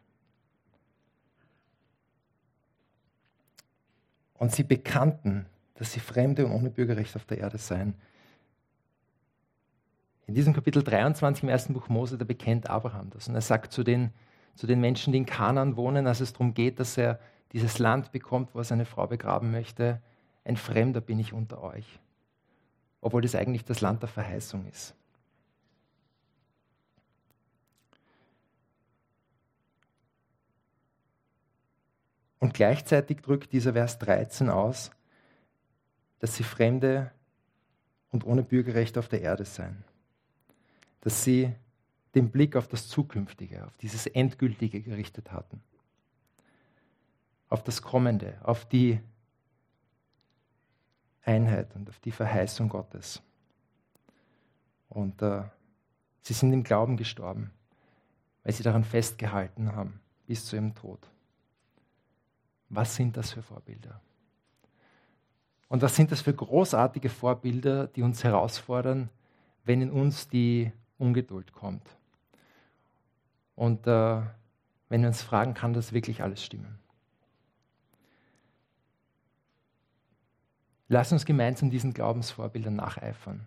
Und 4.40 4.52
sie 4.52 4.62
bekannten, 4.62 5.44
dass 5.74 5.92
sie 5.92 6.00
Fremde 6.00 6.46
und 6.46 6.52
ohne 6.52 6.70
Bürgerrecht 6.70 7.14
auf 7.14 7.26
der 7.26 7.36
Erde 7.36 7.58
seien. 7.58 7.92
In 10.26 10.34
diesem 10.34 10.54
Kapitel 10.54 10.82
23 10.82 11.42
im 11.42 11.50
ersten 11.50 11.74
Buch 11.74 11.90
Mose, 11.90 12.16
da 12.16 12.24
bekennt 12.24 12.70
Abraham 12.70 13.10
das. 13.10 13.28
Und 13.28 13.34
er 13.34 13.42
sagt 13.42 13.70
zu 13.70 13.84
den, 13.84 14.14
zu 14.54 14.66
den 14.66 14.80
Menschen, 14.80 15.12
die 15.12 15.18
in 15.18 15.26
Kanaan 15.26 15.76
wohnen, 15.76 16.06
als 16.06 16.20
es 16.20 16.32
darum 16.32 16.54
geht, 16.54 16.80
dass 16.80 16.96
er 16.96 17.20
dieses 17.52 17.78
Land 17.78 18.12
bekommt, 18.12 18.54
wo 18.54 18.60
er 18.60 18.64
seine 18.64 18.86
Frau 18.86 19.06
begraben 19.06 19.50
möchte, 19.50 20.00
ein 20.46 20.56
Fremder 20.56 21.02
bin 21.02 21.18
ich 21.18 21.34
unter 21.34 21.62
euch. 21.62 22.00
Obwohl 23.02 23.20
das 23.20 23.34
eigentlich 23.34 23.66
das 23.66 23.82
Land 23.82 24.00
der 24.00 24.08
Verheißung 24.08 24.66
ist. 24.70 24.94
Und 32.40 32.54
gleichzeitig 32.54 33.20
drückt 33.20 33.52
dieser 33.52 33.74
Vers 33.74 33.98
13 34.00 34.50
aus, 34.50 34.90
dass 36.18 36.34
sie 36.34 36.42
Fremde 36.42 37.12
und 38.10 38.26
ohne 38.26 38.42
Bürgerrecht 38.42 38.98
auf 38.98 39.08
der 39.08 39.22
Erde 39.22 39.44
seien 39.44 39.84
dass 41.00 41.24
sie 41.24 41.52
den 42.14 42.30
Blick 42.30 42.56
auf 42.56 42.68
das 42.68 42.88
Zukünftige, 42.88 43.64
auf 43.66 43.76
dieses 43.78 44.06
Endgültige 44.06 44.82
gerichtet 44.82 45.32
hatten. 45.32 45.62
Auf 47.48 47.62
das 47.62 47.82
Kommende, 47.82 48.38
auf 48.42 48.66
die 48.66 49.00
Einheit 51.22 51.74
und 51.74 51.88
auf 51.88 51.98
die 52.00 52.12
Verheißung 52.12 52.68
Gottes. 52.68 53.22
Und 54.88 55.22
äh, 55.22 55.42
sie 56.22 56.32
sind 56.32 56.52
im 56.52 56.62
Glauben 56.64 56.96
gestorben, 56.96 57.50
weil 58.42 58.52
sie 58.52 58.62
daran 58.62 58.84
festgehalten 58.84 59.74
haben 59.74 60.00
bis 60.26 60.46
zu 60.46 60.56
ihrem 60.56 60.74
Tod. 60.74 61.10
Was 62.70 62.94
sind 62.96 63.16
das 63.16 63.32
für 63.32 63.42
Vorbilder? 63.42 64.00
Und 65.68 65.82
was 65.82 65.94
sind 65.94 66.10
das 66.10 66.22
für 66.22 66.34
großartige 66.34 67.08
Vorbilder, 67.08 67.86
die 67.88 68.02
uns 68.02 68.24
herausfordern, 68.24 69.10
wenn 69.64 69.82
in 69.82 69.90
uns 69.90 70.28
die 70.28 70.72
Ungeduld 70.98 71.52
kommt? 71.52 71.86
Und 73.54 73.86
äh, 73.86 74.22
wenn 74.88 75.02
wir 75.02 75.08
uns 75.08 75.22
fragen, 75.22 75.54
kann 75.54 75.72
das 75.72 75.92
wirklich 75.92 76.22
alles 76.22 76.42
stimmen? 76.42 76.78
Lass 80.88 81.12
uns 81.12 81.24
gemeinsam 81.24 81.70
diesen 81.70 81.94
Glaubensvorbildern 81.94 82.74
nacheifern. 82.74 83.46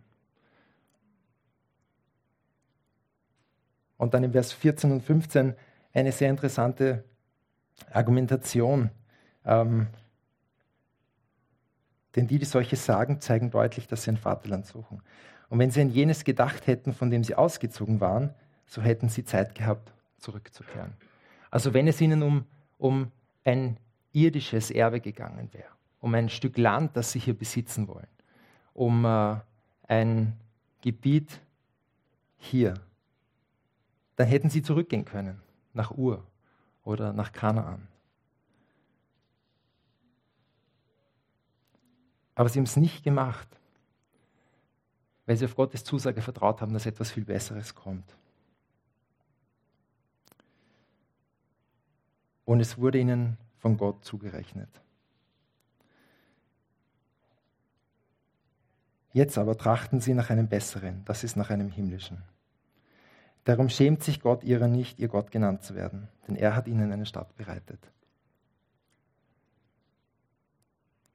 Und 3.98 4.14
dann 4.14 4.24
im 4.24 4.32
Vers 4.32 4.54
14 4.54 4.92
und 4.92 5.02
15 5.02 5.56
eine 5.94 6.12
sehr 6.12 6.30
interessante 6.30 7.04
Argumentation. 7.92 8.90
Ähm, 9.46 9.88
denn 12.16 12.28
die, 12.28 12.40
die 12.40 12.46
solche 12.46 12.76
sagen, 12.76 13.20
zeigen 13.22 13.50
deutlich, 13.50 13.88
dass 13.88 14.04
sie 14.04 14.12
ein 14.12 14.18
Vaterland 14.18 14.66
suchen. 14.66 15.02
Und 15.50 15.60
wenn 15.60 15.72
sie 15.72 15.82
an 15.82 15.90
jenes 15.90 16.24
gedacht 16.24 16.68
hätten, 16.68 16.94
von 16.94 17.10
dem 17.10 17.24
sie 17.24 17.36
ausgezogen 17.36 18.00
waren, 18.00 18.34
so 18.66 18.82
hätten 18.82 19.10
sie 19.10 19.24
Zeit 19.24 19.56
gehabt, 19.56 19.92
zurückzukehren. 20.18 20.94
Also 21.52 21.74
wenn 21.74 21.88
es 21.88 22.02
ihnen 22.02 22.24
um, 22.24 22.46
um 22.78 23.12
ein 23.44 23.78
irdisches 24.14 24.72
Erbe 24.72 25.00
gegangen 25.00 25.50
wäre, 25.52 25.68
um 26.00 26.14
ein 26.16 26.30
Stück 26.30 26.58
Land, 26.58 26.96
das 26.96 27.12
sie 27.12 27.20
hier 27.20 27.38
besitzen 27.38 27.88
wollen, 27.88 28.08
um 28.74 29.06
äh, 29.06 29.36
ein 29.88 30.34
Gebiet 30.82 31.40
hier, 32.38 32.74
dann 34.16 34.28
hätten 34.28 34.50
sie 34.50 34.62
zurückgehen 34.62 35.06
können 35.06 35.42
nach 35.74 35.92
Ur 35.92 36.26
oder 36.84 37.14
nach 37.14 37.32
Kanaan. 37.32 37.88
Aber 42.36 42.50
sie 42.50 42.60
haben 42.60 42.66
es 42.66 42.78
nicht 42.78 43.04
gemacht, 43.04 43.48
weil 45.26 45.38
sie 45.38 45.46
auf 45.46 45.56
Gottes 45.56 45.84
Zusage 45.84 46.22
vertraut 46.22 46.62
haben, 46.62 46.74
dass 46.74 46.86
etwas 46.86 47.12
viel 47.12 47.26
Besseres 47.26 47.76
kommt. 47.76 48.16
Und 52.46 52.60
es 52.60 52.78
wurde 52.78 53.00
ihnen 53.00 53.38
von 53.60 53.78
Gott 53.78 54.04
zugerechnet. 54.04 54.70
Jetzt 59.14 59.38
aber 59.38 59.56
trachten 59.56 60.02
sie 60.02 60.16
nach 60.16 60.32
einem 60.32 60.50
besseren, 60.50 61.06
das 61.06 61.24
ist 61.24 61.36
nach 61.36 61.52
einem 61.52 61.70
himmlischen. 61.70 62.24
Darum 63.46 63.70
schämt 63.70 64.04
sich 64.04 64.22
Gott 64.22 64.44
ihrer 64.44 64.68
nicht, 64.68 65.00
ihr 65.00 65.08
Gott 65.08 65.30
genannt 65.30 65.64
zu 65.64 65.76
werden, 65.76 66.08
denn 66.28 66.36
er 66.36 66.56
hat 66.56 66.68
ihnen 66.68 66.92
eine 66.92 67.06
Stadt 67.06 67.36
bereitet. 67.36 67.80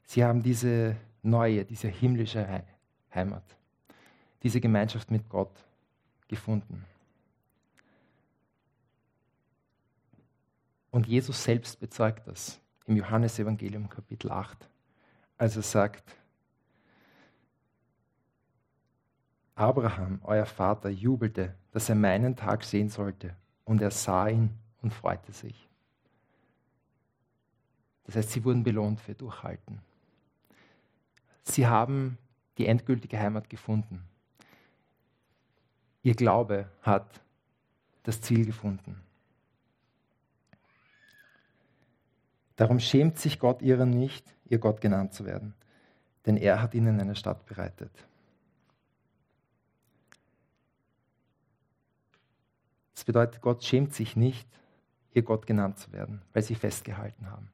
Sie 0.04 0.24
haben 0.24 0.42
diese 0.42 0.96
neue, 1.22 1.64
diese 1.64 1.88
himmlische 1.88 2.64
Heimat, 3.14 3.44
diese 4.42 4.60
Gemeinschaft 4.60 5.10
mit 5.10 5.28
Gott 5.28 5.52
gefunden. 6.28 6.84
Und 10.90 11.06
Jesus 11.06 11.44
selbst 11.44 11.78
bezeugt 11.80 12.26
das 12.26 12.60
im 12.86 12.96
Johannesevangelium 12.96 13.88
Kapitel 13.88 14.30
8, 14.30 14.68
als 15.36 15.56
er 15.56 15.62
sagt, 15.62 16.16
Abraham, 19.54 20.20
euer 20.22 20.46
Vater, 20.46 20.88
jubelte, 20.88 21.54
dass 21.72 21.88
er 21.88 21.96
meinen 21.96 22.36
Tag 22.36 22.62
sehen 22.62 22.88
sollte, 22.88 23.34
und 23.64 23.82
er 23.82 23.90
sah 23.90 24.28
ihn 24.28 24.50
und 24.82 24.94
freute 24.94 25.32
sich. 25.32 25.68
Das 28.04 28.16
heißt, 28.16 28.30
sie 28.30 28.44
wurden 28.44 28.62
belohnt 28.62 29.00
für 29.00 29.14
Durchhalten. 29.14 29.80
Sie 31.48 31.66
haben 31.66 32.18
die 32.58 32.66
endgültige 32.66 33.18
Heimat 33.18 33.48
gefunden. 33.48 34.04
Ihr 36.02 36.14
Glaube 36.14 36.70
hat 36.82 37.20
das 38.02 38.20
Ziel 38.20 38.44
gefunden. 38.44 39.00
Darum 42.56 42.80
schämt 42.80 43.18
sich 43.18 43.38
Gott 43.38 43.62
ihrer 43.62 43.86
nicht, 43.86 44.26
ihr 44.46 44.58
Gott 44.58 44.80
genannt 44.80 45.14
zu 45.14 45.24
werden, 45.24 45.54
denn 46.26 46.36
er 46.36 46.60
hat 46.60 46.74
ihnen 46.74 47.00
eine 47.00 47.14
Stadt 47.14 47.46
bereitet. 47.46 47.92
Das 52.94 53.04
bedeutet, 53.04 53.40
Gott 53.40 53.62
schämt 53.64 53.94
sich 53.94 54.16
nicht, 54.16 54.48
ihr 55.12 55.22
Gott 55.22 55.46
genannt 55.46 55.78
zu 55.78 55.92
werden, 55.92 56.20
weil 56.32 56.42
sie 56.42 56.56
festgehalten 56.56 57.30
haben, 57.30 57.50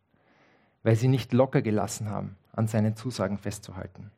weil 0.85 0.95
sie 0.95 1.09
nicht 1.09 1.33
locker 1.33 1.63
gelassen 1.63 2.09
haben, 2.11 2.37
an 2.53 2.69
seinen 2.69 2.95
Zusagen 2.95 3.39
festzuhalten, 3.39 4.13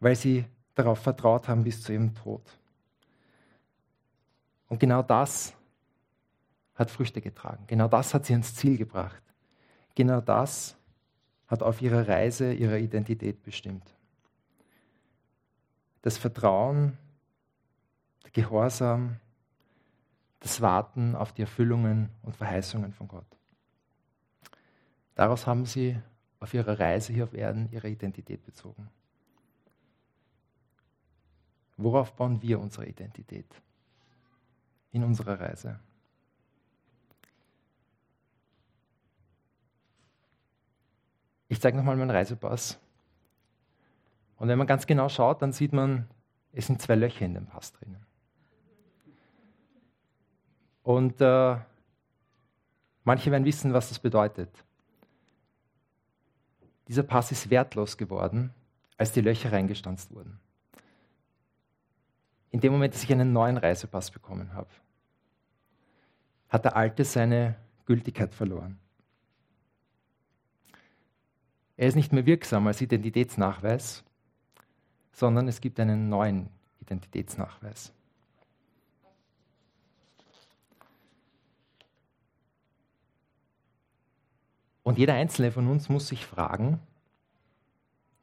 weil 0.00 0.16
sie 0.16 0.44
darauf 0.74 0.98
vertraut 0.98 1.46
haben 1.46 1.62
bis 1.62 1.82
zu 1.82 1.92
ihrem 1.92 2.14
Tod. 2.14 2.42
Und 4.68 4.80
genau 4.80 5.02
das 5.02 5.54
hat 6.74 6.90
Früchte 6.90 7.20
getragen. 7.20 7.64
Genau 7.68 7.86
das 7.86 8.12
hat 8.12 8.26
sie 8.26 8.32
ans 8.32 8.54
Ziel 8.54 8.76
gebracht. 8.76 9.22
Genau 9.94 10.20
das 10.20 10.76
hat 11.46 11.62
auf 11.62 11.80
ihrer 11.80 12.08
Reise 12.08 12.52
ihre 12.52 12.80
Identität 12.80 13.42
bestimmt. 13.42 13.94
Das 16.02 16.18
Vertrauen, 16.18 16.98
der 18.24 18.30
Gehorsam, 18.32 19.16
das 20.40 20.60
Warten 20.60 21.14
auf 21.14 21.32
die 21.32 21.42
Erfüllungen 21.42 22.10
und 22.22 22.34
Verheißungen 22.34 22.92
von 22.92 23.08
Gott. 23.08 23.35
Daraus 25.16 25.46
haben 25.46 25.64
sie 25.64 25.98
auf 26.38 26.54
ihrer 26.54 26.78
Reise 26.78 27.12
hier 27.12 27.24
auf 27.24 27.32
Erden 27.32 27.68
ihre 27.72 27.88
Identität 27.88 28.44
bezogen. 28.44 28.88
Worauf 31.78 32.14
bauen 32.14 32.40
wir 32.42 32.60
unsere 32.60 32.86
Identität 32.86 33.46
in 34.92 35.02
unserer 35.02 35.40
Reise? 35.40 35.80
Ich 41.48 41.60
zeige 41.60 41.78
nochmal 41.78 41.96
meinen 41.96 42.10
Reisepass. 42.10 42.78
Und 44.36 44.48
wenn 44.48 44.58
man 44.58 44.66
ganz 44.66 44.86
genau 44.86 45.08
schaut, 45.08 45.40
dann 45.40 45.52
sieht 45.52 45.72
man, 45.72 46.08
es 46.52 46.66
sind 46.66 46.82
zwei 46.82 46.94
Löcher 46.94 47.24
in 47.24 47.34
dem 47.34 47.46
Pass 47.46 47.72
drinnen. 47.72 48.04
Und 50.82 51.20
äh, 51.22 51.56
manche 53.04 53.30
werden 53.30 53.46
wissen, 53.46 53.72
was 53.72 53.88
das 53.88 53.98
bedeutet. 53.98 54.65
Dieser 56.88 57.02
Pass 57.02 57.32
ist 57.32 57.50
wertlos 57.50 57.96
geworden, 57.96 58.52
als 58.96 59.12
die 59.12 59.20
Löcher 59.20 59.52
reingestanzt 59.52 60.14
wurden. 60.14 60.38
In 62.50 62.60
dem 62.60 62.72
Moment, 62.72 62.94
dass 62.94 63.02
ich 63.02 63.12
einen 63.12 63.32
neuen 63.32 63.56
Reisepass 63.56 64.10
bekommen 64.10 64.54
habe, 64.54 64.70
hat 66.48 66.64
der 66.64 66.76
alte 66.76 67.04
seine 67.04 67.56
Gültigkeit 67.84 68.32
verloren. 68.34 68.78
Er 71.76 71.88
ist 71.88 71.96
nicht 71.96 72.12
mehr 72.12 72.24
wirksam 72.24 72.66
als 72.66 72.80
Identitätsnachweis, 72.80 74.04
sondern 75.12 75.48
es 75.48 75.60
gibt 75.60 75.78
einen 75.78 76.08
neuen 76.08 76.48
Identitätsnachweis. 76.80 77.92
Und 84.86 84.98
jeder 84.98 85.14
einzelne 85.14 85.50
von 85.50 85.66
uns 85.66 85.88
muss 85.88 86.06
sich 86.06 86.24
fragen, 86.24 86.78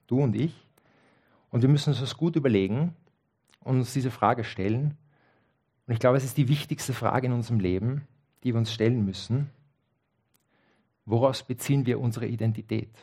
du 0.07 0.21
und 0.21 0.33
ich, 0.33 0.65
und 1.49 1.61
wir 1.61 1.67
müssen 1.67 1.89
uns 1.89 1.99
das 1.99 2.15
gut 2.15 2.37
überlegen 2.37 2.95
und 3.59 3.79
uns 3.79 3.91
diese 3.91 4.09
Frage 4.09 4.45
stellen. 4.45 4.97
Und 5.85 5.93
ich 5.93 5.99
glaube, 5.99 6.15
es 6.15 6.23
ist 6.23 6.37
die 6.37 6.47
wichtigste 6.47 6.93
Frage 6.93 7.27
in 7.27 7.33
unserem 7.33 7.59
Leben, 7.59 8.07
die 8.45 8.53
wir 8.53 8.59
uns 8.59 8.71
stellen 8.71 9.03
müssen. 9.03 9.49
Woraus 11.03 11.43
beziehen 11.43 11.85
wir 11.85 11.99
unsere 11.99 12.27
Identität? 12.27 12.95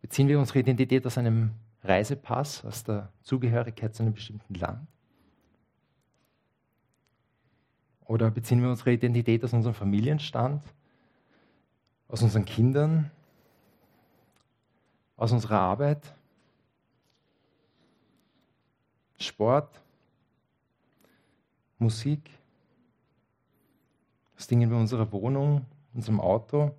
Beziehen 0.00 0.28
wir 0.28 0.38
unsere 0.38 0.60
Identität 0.60 1.04
aus 1.04 1.18
einem 1.18 1.50
Reisepass, 1.84 2.64
aus 2.64 2.84
der 2.84 3.12
Zugehörigkeit 3.20 3.94
zu 3.94 4.02
einem 4.02 4.14
bestimmten 4.14 4.54
Land? 4.54 4.88
Oder 8.12 8.30
beziehen 8.30 8.60
wir 8.60 8.68
unsere 8.68 8.92
Identität 8.92 9.42
aus 9.42 9.54
unserem 9.54 9.74
Familienstand, 9.74 10.62
aus 12.08 12.20
unseren 12.20 12.44
Kindern, 12.44 13.10
aus 15.16 15.32
unserer 15.32 15.60
Arbeit, 15.60 16.14
Sport, 19.18 19.80
Musik, 21.78 22.28
aus 24.36 24.46
Dingen 24.46 24.70
wie 24.70 24.74
unserer 24.74 25.10
Wohnung, 25.10 25.64
unserem 25.94 26.20
Auto, 26.20 26.74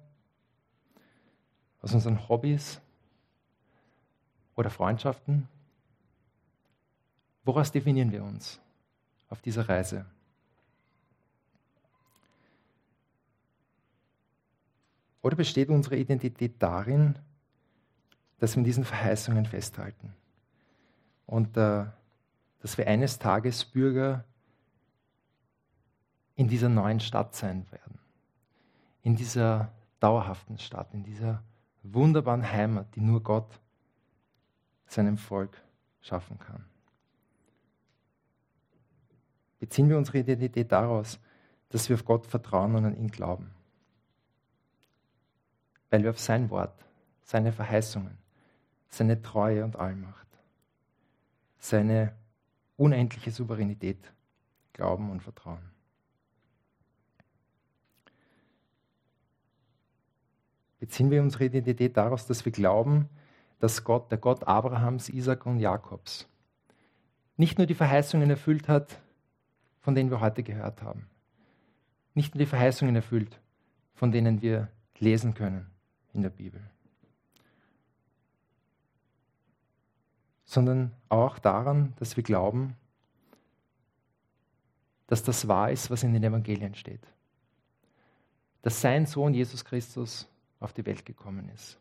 aus 1.82 1.96
unseren 1.96 2.30
Hobbys 2.30 2.80
oder 4.56 4.70
Freundschaften? 4.70 5.48
Woraus 7.44 7.72
definieren 7.72 8.12
wir 8.12 8.24
uns 8.24 8.62
auf 9.30 9.42
dieser 9.42 9.68
Reise? 9.68 10.06
Oder 15.24 15.38
besteht 15.38 15.70
unsere 15.70 15.96
Identität 15.98 16.62
darin, 16.62 17.18
dass 18.38 18.54
wir 18.54 18.60
in 18.60 18.66
diesen 18.66 18.84
Verheißungen 18.84 19.46
festhalten 19.46 20.14
und 21.26 21.58
äh, 21.58 21.86
dass 22.60 22.78
wir 22.78 22.88
eines 22.88 23.18
Tages 23.18 23.64
Bürger 23.64 24.26
in 26.36 26.50
dieser 26.50 26.68
neuen 26.68 27.00
Stadt 27.00 27.34
sein 27.36 27.66
werden, 27.72 28.00
in 29.02 29.16
dieser 29.16 29.72
dauerhaften 30.02 30.58
Stadt, 30.58 30.94
in 30.94 31.04
dieser 31.04 31.42
wunderbaren 31.84 32.52
Heimat, 32.52 32.94
die 32.96 33.02
nur 33.02 33.24
Gott 33.24 33.60
seinem 34.88 35.18
Volk 35.18 35.58
schaffen 36.02 36.38
kann. 36.38 36.66
Beziehen 39.60 39.88
wir 39.88 39.98
unsere 39.98 40.20
Identität 40.20 40.70
daraus, 40.74 41.18
dass 41.70 41.88
wir 41.88 41.96
auf 41.96 42.04
Gott 42.04 42.26
vertrauen 42.26 42.76
und 42.76 42.86
an 42.86 42.98
ihn 42.98 43.10
glauben. 43.10 43.52
Weil 45.94 46.02
wir 46.02 46.10
auf 46.10 46.20
sein 46.20 46.50
Wort, 46.50 46.74
seine 47.22 47.52
Verheißungen, 47.52 48.18
seine 48.90 49.22
Treue 49.22 49.64
und 49.64 49.76
Allmacht, 49.76 50.26
seine 51.60 52.16
unendliche 52.78 53.30
Souveränität 53.30 54.12
glauben 54.74 55.12
und 55.12 55.22
vertrauen. 55.22 55.62
Beziehen 60.80 61.12
wir 61.12 61.22
unsere 61.22 61.46
Identität 61.46 61.96
daraus, 61.96 62.26
dass 62.26 62.44
wir 62.44 62.52
glauben, 62.52 63.08
dass 63.60 63.84
Gott, 63.84 64.10
der 64.10 64.18
Gott 64.18 64.48
Abrahams, 64.48 65.10
Isaac 65.10 65.46
und 65.46 65.60
Jakobs, 65.60 66.28
nicht 67.38 67.60
nur 67.60 67.68
die 67.68 67.76
Verheißungen 67.76 68.32
erfüllt 68.32 68.68
hat, 68.68 68.98
von 69.80 69.94
denen 69.94 70.10
wir 70.10 70.22
heute 70.22 70.42
gehört 70.42 70.82
haben, 70.82 71.08
nicht 72.16 72.34
nur 72.34 72.40
die 72.40 72.50
Verheißungen 72.50 72.96
erfüllt, 72.96 73.40
von 73.94 74.12
denen 74.12 74.42
wir 74.42 74.70
lesen 74.98 75.36
können 75.36 75.70
in 76.14 76.22
der 76.22 76.30
Bibel, 76.30 76.62
sondern 80.46 80.92
auch 81.10 81.40
daran, 81.40 81.94
dass 81.98 82.16
wir 82.16 82.24
glauben, 82.24 82.76
dass 85.08 85.24
das 85.24 85.48
wahr 85.48 85.72
ist, 85.72 85.90
was 85.90 86.04
in 86.04 86.14
den 86.14 86.24
Evangelien 86.24 86.76
steht. 86.76 87.06
Dass 88.62 88.80
sein 88.80 89.06
Sohn 89.06 89.34
Jesus 89.34 89.66
Christus 89.66 90.28
auf 90.60 90.74
die 90.74 90.86
Welt 90.86 91.06
gekommen 91.06 91.50
ist. 91.50 91.78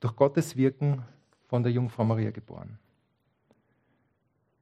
Durch 0.00 0.16
Gottes 0.16 0.56
Wirken 0.56 1.04
von 1.46 1.62
der 1.62 1.72
Jungfrau 1.72 2.04
Maria 2.04 2.30
geboren. 2.30 2.78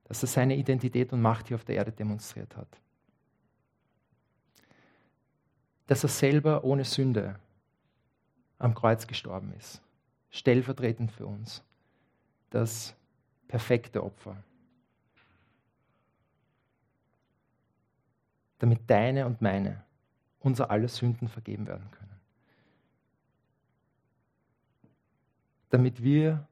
Dass 0.04 0.22
er 0.22 0.28
seine 0.28 0.56
Identität 0.56 1.12
und 1.12 1.20
Macht 1.22 1.48
hier 1.48 1.56
auf 1.56 1.64
der 1.64 1.76
Erde 1.76 1.92
demonstriert 1.92 2.56
hat. 2.56 2.68
Dass 5.86 6.02
er 6.02 6.08
selber 6.08 6.64
ohne 6.64 6.84
Sünde 6.84 7.38
am 8.58 8.74
Kreuz 8.74 9.06
gestorben 9.06 9.52
ist. 9.56 9.80
Stellvertretend 10.30 11.12
für 11.12 11.26
uns. 11.26 11.62
Das 12.50 12.94
perfekte 13.48 14.02
Opfer. 14.02 14.36
Damit 18.58 18.80
deine 18.88 19.26
und 19.26 19.42
meine 19.42 19.84
unser 20.40 20.70
alle 20.70 20.88
Sünden 20.88 21.28
vergeben 21.28 21.66
werden 21.66 21.90
können. 21.90 22.20
Damit 25.70 26.02
wir 26.02 26.46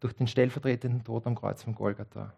durch 0.00 0.12
den 0.12 0.26
stellvertretenden 0.26 1.04
Tod 1.04 1.26
am 1.26 1.36
Kreuz 1.36 1.62
von 1.62 1.74
Golgatha 1.74 2.34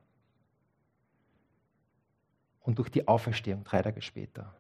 und 2.61 2.79
durch 2.79 2.91
die 2.91 3.09
Auferstehung 3.09 3.65
drei 3.65 3.81
Tage 3.81 4.03
später, 4.03 4.55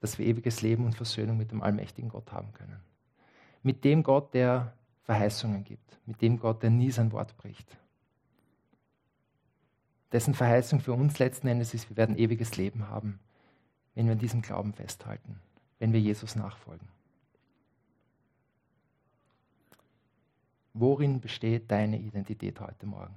dass 0.00 0.18
wir 0.18 0.26
ewiges 0.26 0.62
Leben 0.62 0.84
und 0.84 0.94
Versöhnung 0.94 1.36
mit 1.36 1.52
dem 1.52 1.62
allmächtigen 1.62 2.10
Gott 2.10 2.32
haben 2.32 2.52
können. 2.52 2.80
Mit 3.62 3.84
dem 3.84 4.02
Gott, 4.02 4.34
der 4.34 4.72
Verheißungen 5.02 5.64
gibt, 5.64 5.98
mit 6.06 6.22
dem 6.22 6.38
Gott, 6.38 6.62
der 6.62 6.70
nie 6.70 6.90
sein 6.90 7.12
Wort 7.12 7.36
bricht 7.36 7.76
dessen 10.12 10.34
Verheißung 10.34 10.80
für 10.80 10.92
uns 10.92 11.18
letzten 11.18 11.48
Endes 11.48 11.74
ist, 11.74 11.88
wir 11.88 11.96
werden 11.96 12.18
ewiges 12.18 12.56
Leben 12.56 12.88
haben, 12.88 13.20
wenn 13.94 14.06
wir 14.06 14.12
an 14.12 14.18
diesem 14.18 14.42
Glauben 14.42 14.72
festhalten, 14.72 15.40
wenn 15.78 15.92
wir 15.92 16.00
Jesus 16.00 16.36
nachfolgen. 16.36 16.88
Worin 20.72 21.20
besteht 21.20 21.70
deine 21.70 21.98
Identität 21.98 22.60
heute 22.60 22.86
Morgen? 22.86 23.14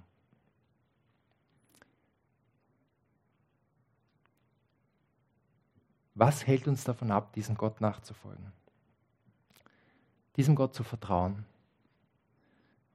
Was 6.15 6.45
hält 6.45 6.67
uns 6.67 6.83
davon 6.83 7.11
ab, 7.11 7.33
diesem 7.33 7.55
Gott 7.55 7.81
nachzufolgen? 7.81 8.51
Diesem 10.35 10.55
Gott 10.55 10.73
zu 10.73 10.83
vertrauen, 10.83 11.45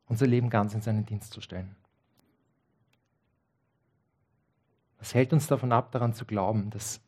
unser 0.07 0.27
Leben 0.27 0.51
ganz 0.51 0.75
in 0.75 0.81
seinen 0.81 1.05
Dienst 1.05 1.33
zu 1.33 1.41
stellen. 1.41 1.75
Was 4.99 5.15
hält 5.15 5.33
uns 5.33 5.47
davon 5.47 5.73
ab, 5.73 5.93
daran 5.93 6.15
zu 6.15 6.25
glauben, 6.25 6.71
dass 6.71 7.01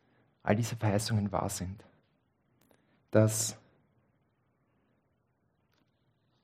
all 0.42 0.56
diese 0.56 0.76
Verheißungen 0.76 1.32
wahr 1.32 1.48
sind? 1.48 1.84
Dass 3.10 3.56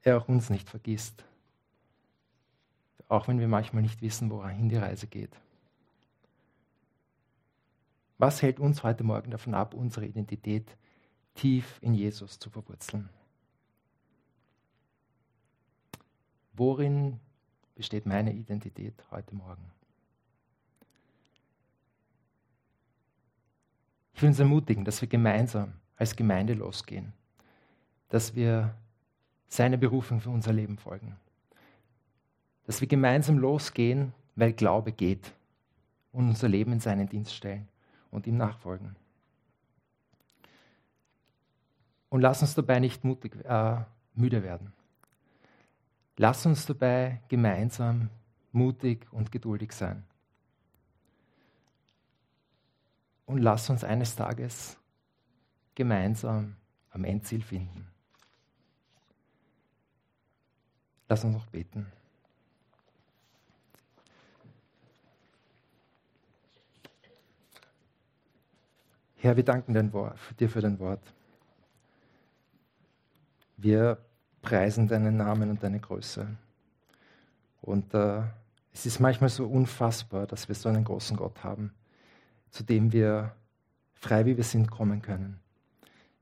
er 0.03 0.19
auch 0.19 0.29
uns 0.29 0.51
nicht 0.51 0.69
vergisst, 0.69 1.25
auch 3.09 3.29
wenn 3.29 3.39
wir 3.39 3.49
manchmal 3.49 3.83
nicht 3.83 4.03
wissen, 4.03 4.31
wohin 4.31 4.69
die 4.69 4.77
Reise 4.77 5.07
geht. 5.07 5.37
Was 8.19 8.41
hält 8.41 8.61
uns 8.61 8.83
heute 8.83 9.05
Morgen 9.05 9.31
davon 9.31 9.55
ab, 9.55 9.75
unsere 9.75 10.07
Identität 10.07 10.77
tief 11.35 11.79
in 11.83 11.95
Jesus 11.95 12.39
zu 12.39 12.49
verwurzeln? 12.49 13.11
Worin 16.55 17.21
besteht 17.75 18.07
meine 18.07 18.33
Identität 18.33 18.95
heute 19.11 19.35
Morgen? 19.35 19.71
Ich 24.15 24.23
will 24.23 24.31
uns 24.31 24.41
ermutigen, 24.41 24.87
dass 24.87 25.03
wir 25.03 25.09
gemeinsam 25.09 25.75
als 25.97 26.17
Gemeinde 26.17 26.55
losgehen, 26.55 27.13
dass 28.09 28.35
wir 28.35 28.75
seine 29.47 29.77
Berufung 29.77 30.23
für 30.23 30.31
unser 30.31 30.55
Leben 30.55 30.79
folgen, 30.79 31.17
dass 32.65 32.81
wir 32.81 32.89
gemeinsam 32.89 33.39
losgehen, 33.39 34.15
weil 34.37 34.55
Glaube 34.55 34.93
geht 34.93 35.35
und 36.13 36.31
unser 36.31 36.49
Leben 36.49 36.73
in 36.73 36.81
seinen 36.81 37.11
Dienst 37.11 37.35
stellen 37.35 37.69
und 38.11 38.27
ihm 38.27 38.37
nachfolgen. 38.37 38.97
Und 42.09 42.21
lass 42.21 42.41
uns 42.43 42.55
dabei 42.55 42.79
nicht 42.79 43.05
mutig, 43.05 43.45
äh, 43.45 43.79
müde 44.15 44.43
werden. 44.43 44.73
Lass 46.17 46.47
uns 46.47 46.67
dabei 46.67 47.21
gemeinsam 47.29 48.09
mutig 48.53 49.07
und 49.13 49.31
geduldig 49.31 49.73
sein. 49.73 50.05
und 53.27 53.39
lass 53.39 53.69
uns 53.69 53.85
eines 53.85 54.17
Tages 54.17 54.79
gemeinsam 55.75 56.57
am 56.91 57.05
Endziel 57.05 57.43
finden. 57.43 57.87
Lass 61.09 61.25
uns 61.25 61.35
noch 61.35 61.47
beten. 61.47 61.87
Herr, 69.17 69.37
wir 69.37 69.45
danken 69.45 69.73
dir 70.39 70.49
für 70.49 70.61
dein 70.61 70.79
Wort. 70.79 71.03
Wir 73.57 73.99
preisen 74.43 74.87
deinen 74.87 75.17
Namen 75.17 75.51
und 75.51 75.63
deine 75.63 75.81
Größe. 75.81 76.27
Und 77.63 77.95
äh, 77.95 78.23
es 78.73 78.87
ist 78.87 79.01
manchmal 79.01 79.31
so 79.31 79.47
unfassbar, 79.47 80.27
dass 80.27 80.49
wir 80.49 80.55
so 80.55 80.69
einen 80.69 80.85
großen 80.85 81.17
Gott 81.17 81.43
haben 81.43 81.73
zu 82.57 82.65
dem 82.65 82.91
wir 82.91 83.35
frei 83.93 84.25
wie 84.25 84.37
wir 84.37 84.45
sind 84.45 84.71
kommen 84.71 85.03
können, 85.03 85.39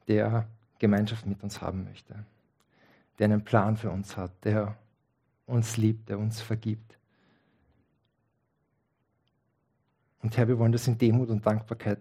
der 0.08 0.48
Gemeinschaft 0.80 1.26
mit 1.26 1.42
uns 1.44 1.60
haben 1.60 1.84
möchte, 1.84 2.24
der 3.18 3.26
einen 3.26 3.44
Plan 3.44 3.76
für 3.76 3.90
uns 3.90 4.16
hat, 4.16 4.32
der 4.44 4.76
uns 5.46 5.76
liebt, 5.76 6.08
der 6.08 6.18
uns 6.18 6.40
vergibt. 6.40 6.98
Und 10.22 10.36
Herr, 10.36 10.48
wir 10.48 10.58
wollen 10.58 10.72
das 10.72 10.88
in 10.88 10.98
Demut 10.98 11.28
und 11.28 11.46
Dankbarkeit 11.46 12.00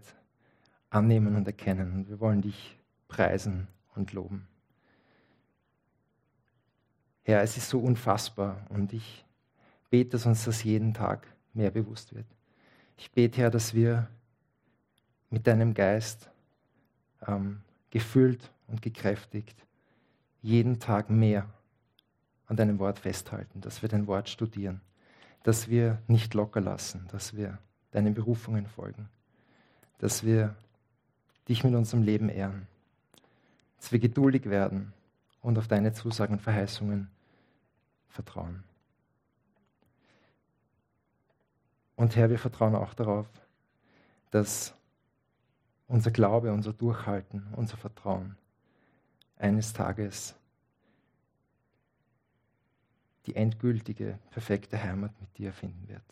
annehmen 0.93 1.35
und 1.35 1.47
erkennen. 1.47 1.93
Und 1.93 2.09
wir 2.09 2.19
wollen 2.19 2.41
dich 2.41 2.77
preisen 3.07 3.67
und 3.95 4.13
loben. 4.13 4.47
Herr, 7.23 7.41
es 7.41 7.57
ist 7.57 7.69
so 7.69 7.79
unfassbar 7.79 8.65
und 8.69 8.93
ich 8.93 9.25
bete, 9.89 10.11
dass 10.11 10.25
uns 10.25 10.45
das 10.45 10.63
jeden 10.63 10.93
Tag 10.93 11.27
mehr 11.53 11.71
bewusst 11.71 12.13
wird. 12.13 12.25
Ich 12.97 13.11
bete, 13.11 13.41
Herr, 13.41 13.49
dass 13.49 13.73
wir 13.73 14.09
mit 15.29 15.47
deinem 15.47 15.73
Geist 15.73 16.29
ähm, 17.25 17.61
gefüllt 17.89 18.51
und 18.67 18.81
gekräftigt 18.81 19.65
jeden 20.41 20.79
Tag 20.79 21.09
mehr 21.09 21.49
an 22.47 22.57
deinem 22.57 22.77
Wort 22.77 22.99
festhalten, 22.99 23.61
dass 23.61 23.81
wir 23.81 23.89
dein 23.89 24.05
Wort 24.07 24.29
studieren, 24.29 24.81
dass 25.43 25.69
wir 25.69 26.01
nicht 26.07 26.33
locker 26.33 26.59
lassen, 26.59 27.07
dass 27.11 27.35
wir 27.35 27.57
deinen 27.91 28.13
Berufungen 28.13 28.67
folgen, 28.67 29.09
dass 29.99 30.23
wir 30.23 30.55
dich 31.47 31.63
mit 31.63 31.73
unserem 31.73 32.03
Leben 32.03 32.29
ehren, 32.29 32.67
dass 33.77 33.91
wir 33.91 33.99
geduldig 33.99 34.45
werden 34.49 34.93
und 35.41 35.57
auf 35.57 35.67
deine 35.67 35.93
Zusagen 35.93 36.35
und 36.35 36.41
Verheißungen 36.41 37.09
vertrauen. 38.09 38.63
Und 41.95 42.15
Herr, 42.15 42.29
wir 42.29 42.39
vertrauen 42.39 42.75
auch 42.75 42.93
darauf, 42.93 43.27
dass 44.31 44.73
unser 45.87 46.11
Glaube, 46.11 46.51
unser 46.51 46.73
Durchhalten, 46.73 47.45
unser 47.55 47.77
Vertrauen 47.77 48.35
eines 49.37 49.73
Tages 49.73 50.35
die 53.25 53.35
endgültige, 53.35 54.17
perfekte 54.31 54.81
Heimat 54.81 55.11
mit 55.21 55.37
dir 55.37 55.53
finden 55.53 55.87
wird. 55.87 56.03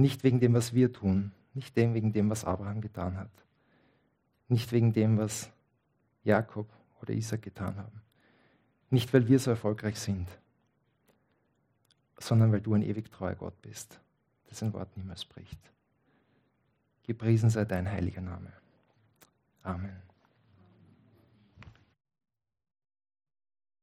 Nicht 0.00 0.24
wegen 0.24 0.40
dem, 0.40 0.54
was 0.54 0.72
wir 0.72 0.92
tun, 0.92 1.32
nicht 1.52 1.76
dem 1.76 1.92
wegen 1.92 2.12
dem, 2.12 2.30
was 2.30 2.46
Abraham 2.46 2.80
getan 2.80 3.18
hat, 3.18 3.30
nicht 4.48 4.72
wegen 4.72 4.94
dem, 4.94 5.18
was 5.18 5.50
Jakob 6.24 6.66
oder 7.02 7.12
Isaac 7.12 7.42
getan 7.42 7.76
haben, 7.76 8.00
nicht 8.88 9.12
weil 9.12 9.28
wir 9.28 9.38
so 9.38 9.50
erfolgreich 9.50 9.98
sind, 9.98 10.26
sondern 12.18 12.50
weil 12.50 12.62
du 12.62 12.72
ein 12.72 12.82
ewig 12.82 13.10
treuer 13.12 13.34
Gott 13.34 13.60
bist, 13.60 14.00
der 14.48 14.56
sein 14.56 14.72
Wort 14.72 14.96
niemals 14.96 15.26
bricht. 15.26 15.60
Gepriesen 17.02 17.50
sei 17.50 17.66
dein 17.66 17.90
heiliger 17.90 18.22
Name. 18.22 18.52
Amen. 19.62 20.09